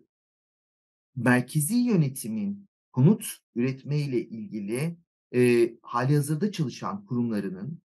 merkezi 1.15 1.75
yönetimin 1.75 2.67
konut 2.91 3.37
üretmeyle 3.55 4.21
ilgili, 4.21 4.97
eee, 5.31 5.77
hâlihazırda 5.81 6.51
çalışan 6.51 7.05
kurumlarının, 7.05 7.81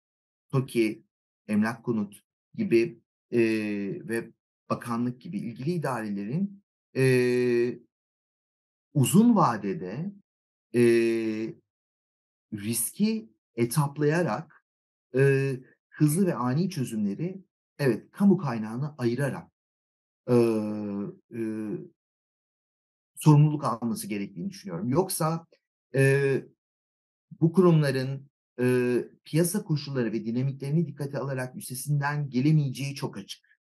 TOKİ, 0.51 1.05
Emlak 1.49 1.85
Konut 1.85 2.23
gibi, 2.55 3.01
eee, 3.31 4.09
ve 4.09 4.31
bakanlık 4.71 5.21
gibi 5.21 5.39
ilgili 5.39 5.73
idarelerin, 5.73 6.63
eee 6.95 7.81
uzun 8.95 9.37
vadede, 9.37 10.13
eee, 10.73 11.55
riski 12.55 13.31
etaplayarak, 13.57 14.65
eee, 15.15 15.61
hızlı 15.91 16.27
ve 16.27 16.35
ani 16.35 16.71
çözümleri, 16.71 17.45
evet, 17.83 18.11
kamu 18.13 18.37
kaynağına 18.39 18.95
ayırarak, 18.99 19.49
ııı, 20.31 21.17
ııı 21.35 21.79
sorumluluk 23.17 23.65
alması 23.65 24.07
gerektiğini 24.07 24.51
düşünüyorum. 24.51 24.89
Yoksa, 24.89 25.47
eee, 25.95 26.47
bu 27.41 27.53
kurumların, 27.53 28.31
ııı, 28.61 29.11
piyasa 29.25 29.65
koşulları 29.65 30.13
ve 30.13 30.27
dinamiklerini 30.27 30.87
dikkate 30.89 31.19
alarak 31.19 31.57
üstesinden 31.57 32.31
gelemeyeceği 32.31 32.95
çok 32.95 33.19
açık. 33.19 33.59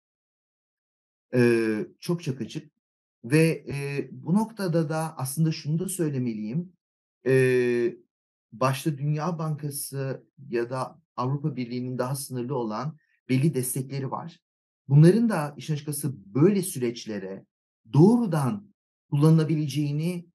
Eee, 1.35 1.87
çok 2.01 2.23
çok 2.23 2.41
açık 2.41 2.73
ve, 3.25 3.65
eee, 3.67 4.09
bu 4.13 4.35
noktada 4.35 4.89
da 4.89 5.15
aslında 5.19 5.53
şunu 5.53 5.79
da 5.79 5.89
söylemeliyim. 5.89 6.73
Eee, 7.27 7.97
başta 8.53 8.99
Dünya 8.99 9.39
Bankası 9.39 10.27
ya 10.51 10.71
da 10.71 11.03
Avrupa 11.17 11.57
Birliği'nin 11.57 11.99
daha 11.99 12.17
sınırlı 12.17 12.57
olan 12.57 12.99
belli 13.29 13.55
destekleri 13.55 14.11
var. 14.11 14.41
Bunların 14.89 15.29
da 15.29 15.55
işin 15.57 15.75
açıkçası 15.75 16.35
böyle 16.35 16.63
süreçlere 16.63 17.47
doğrudan 17.93 18.69
kullanılabileceğini 19.11 20.27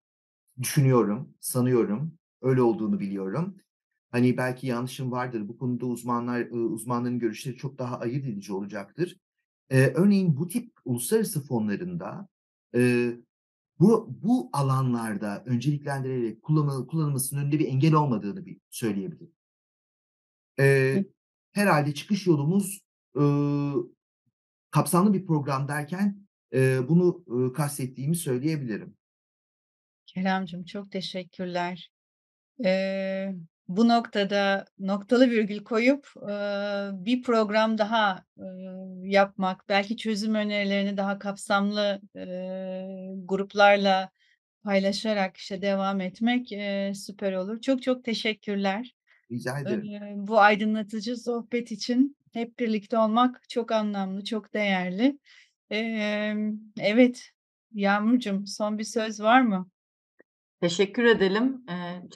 düşünüyorum, 0.62 1.36
sanıyorum. 1.40 2.14
Öyle 2.42 2.62
olduğunu 2.62 3.00
biliyorum. 3.00 3.56
Hani, 4.12 4.38
belki 4.38 4.68
yanlışım 4.68 5.12
vardır. 5.12 5.48
Bu 5.48 5.58
konuda 5.58 5.86
uzmanlar, 5.86 6.48
uzmanların 6.52 7.20
görüşleri 7.20 7.56
çok 7.58 7.78
daha 7.80 8.00
ayırt 8.00 8.26
edici 8.26 8.54
olacaktır. 8.54 9.18
Eee, 9.72 9.94
örneğin 9.96 10.38
bu 10.38 10.48
tip 10.48 10.74
uluslararası 10.86 11.44
fonlarında, 11.44 12.28
eee, 12.76 13.18
bu 13.80 14.10
bu 14.24 14.50
alanlarda 14.54 15.44
önceliklendirerek 15.46 16.42
kullanıl 16.44 16.88
kullanılmasının 16.88 17.42
önünde 17.42 17.60
bir 17.60 17.68
engel 17.68 17.94
olmadığını 17.94 18.46
bir 18.46 18.58
söyleyebilirim. 18.70 19.34
Hı. 20.94 21.04
Eee, 21.56 21.62
herhâlde 21.64 21.94
çıkış 21.94 22.28
yolumuz, 22.28 22.82
ııı, 23.18 23.84
kapsamlı 24.72 25.14
bir 25.14 25.26
program 25.26 25.68
derken, 25.68 26.28
eee, 26.54 26.80
bunu, 26.90 27.26
ııı, 27.30 27.54
kastettiğimi 27.54 28.16
söyleyebilirim. 28.16 28.98
Keremcim, 30.08 30.64
çok 30.66 30.92
teşekkürler. 30.92 31.90
Eee, 32.66 33.36
bu 33.70 33.90
noktada 33.90 34.66
noktalı 34.80 35.32
virgül 35.32 35.60
koyup, 35.64 36.08
ııı, 36.24 37.06
bir 37.06 37.24
program 37.24 37.78
daha, 37.78 38.26
ııı, 38.40 39.08
yapmak, 39.08 39.70
belki 39.70 39.98
çözüm 39.98 40.36
önerilerini 40.36 40.98
daha 40.98 41.20
kapsamlı, 41.20 42.02
eee, 42.16 43.12
gruplarla 43.26 44.12
paylaşarak, 44.64 45.38
işte, 45.38 45.62
devam 45.64 46.02
etmek, 46.02 46.52
eee, 46.52 46.94
süper 46.96 47.34
olur. 47.34 47.62
Çok 47.62 47.84
çok 47.84 48.06
teşekkürler. 48.06 48.94
Rica 49.32 49.60
ederim. 49.60 49.92
Bu 50.28 50.40
aydınlatıcı 50.40 51.18
sohbet 51.18 51.72
için 51.72 52.18
hep 52.34 52.60
birlikte 52.60 52.98
olmak 52.98 53.50
çok 53.50 53.72
anlamlı, 53.72 54.24
çok 54.24 54.54
değerli. 54.54 55.20
Evet, 56.80 57.30
Yağmurcuğum, 57.74 58.44
son 58.48 58.78
bir 58.78 58.84
söz 58.84 59.22
var 59.22 59.42
mı? 59.42 59.70
Teşekkür 60.62 61.04
edelim. 61.04 61.66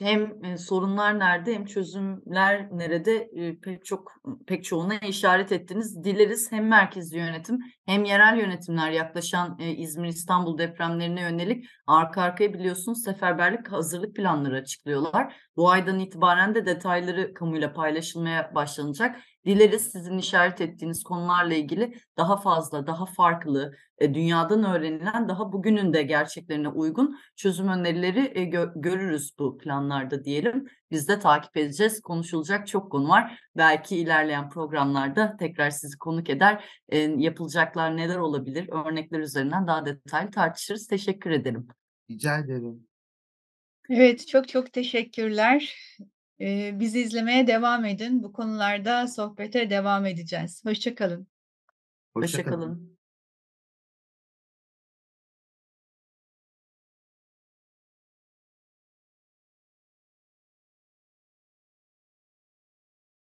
Hem, 0.00 0.44
eee, 0.44 0.56
sorunlar 0.56 1.18
nerede 1.18 1.54
hem 1.54 1.64
çözümler 1.64 2.68
nerede, 2.72 3.30
eee, 3.32 3.58
pek 3.62 3.84
çok 3.84 4.12
pek 4.46 4.64
çoğuna 4.64 4.98
işaret 4.98 5.52
ettiniz. 5.52 6.04
Dileriz 6.04 6.52
hem 6.52 6.68
merkezî 6.68 7.16
yönetim 7.18 7.58
hem 7.86 8.04
yerel 8.04 8.38
yönetimler 8.38 8.90
yaklaşan, 8.90 9.56
eee, 9.60 9.70
İzmir, 9.76 10.08
İstanbul 10.08 10.58
depremlerine 10.58 11.20
yönelik 11.20 11.64
arka 11.86 12.22
arkaya 12.22 12.54
biliyorsunuz 12.54 13.02
seferberlik 13.04 13.72
hazırlık 13.72 14.16
planları 14.16 14.56
açıklıyorlar. 14.56 15.36
Bu 15.56 15.70
aydan 15.70 15.98
itibaren 16.00 16.54
de 16.54 16.66
detayları 16.66 17.34
kamuyla 17.34 17.72
paylaşılmaya 17.72 18.54
başlanacak. 18.54 19.16
Dileriz 19.46 19.82
sizin 19.92 20.18
işaret 20.18 20.60
ettiğiniz 20.60 21.02
konularla 21.04 21.54
ilgili 21.54 21.94
daha 22.18 22.36
fazla, 22.36 22.86
daha 22.86 23.06
farklı, 23.06 23.74
eee, 24.00 24.14
dünyadan 24.14 24.64
öğrenilen, 24.64 25.28
daha 25.28 25.52
bugünün 25.52 25.92
de 25.92 26.02
gerçeklerine 26.02 26.68
uygun 26.68 27.18
çözüm 27.36 27.68
önerileri, 27.68 28.50
gö 28.50 28.68
görürüz 28.76 29.34
bu 29.38 29.58
planlarda 29.58 30.24
diyelim. 30.24 30.68
Biz 30.94 31.08
de 31.08 31.18
takip 31.18 31.56
edeceğiz. 31.56 32.00
Konuşulacak 32.00 32.66
çok 32.66 32.92
konu 32.92 33.08
var. 33.08 33.38
Belki 33.56 33.96
ilerleyen 33.96 34.50
programlarda 34.50 35.36
tekrar 35.36 35.70
sizi 35.70 35.98
konuk 35.98 36.30
eder, 36.30 36.64
eee, 36.92 37.14
yapılacaklar 37.18 37.96
neler 37.96 38.16
olabilir, 38.16 38.68
örnekler 38.68 39.18
üzerinden 39.18 39.66
daha 39.66 39.86
detaylı 39.86 40.30
tartışırız. 40.30 40.86
Teşekkür 40.86 41.30
ederim. 41.30 41.68
Rica 42.10 42.38
ederim. 42.38 42.86
Evet, 43.90 44.28
çok 44.28 44.48
çok 44.48 44.72
teşekkürler. 44.72 45.76
Eee, 46.38 46.76
bizi 46.80 47.00
izlemeye 47.00 47.46
devam 47.46 47.84
edin. 47.84 48.22
Bu 48.22 48.32
konularda 48.32 49.06
sohbete 49.06 49.70
devam 49.70 50.06
edeceğiz. 50.06 50.64
Hoşça 50.64 50.94
kalın. 50.94 51.26
Hoşça 52.14 52.44
kalın. 52.44 52.93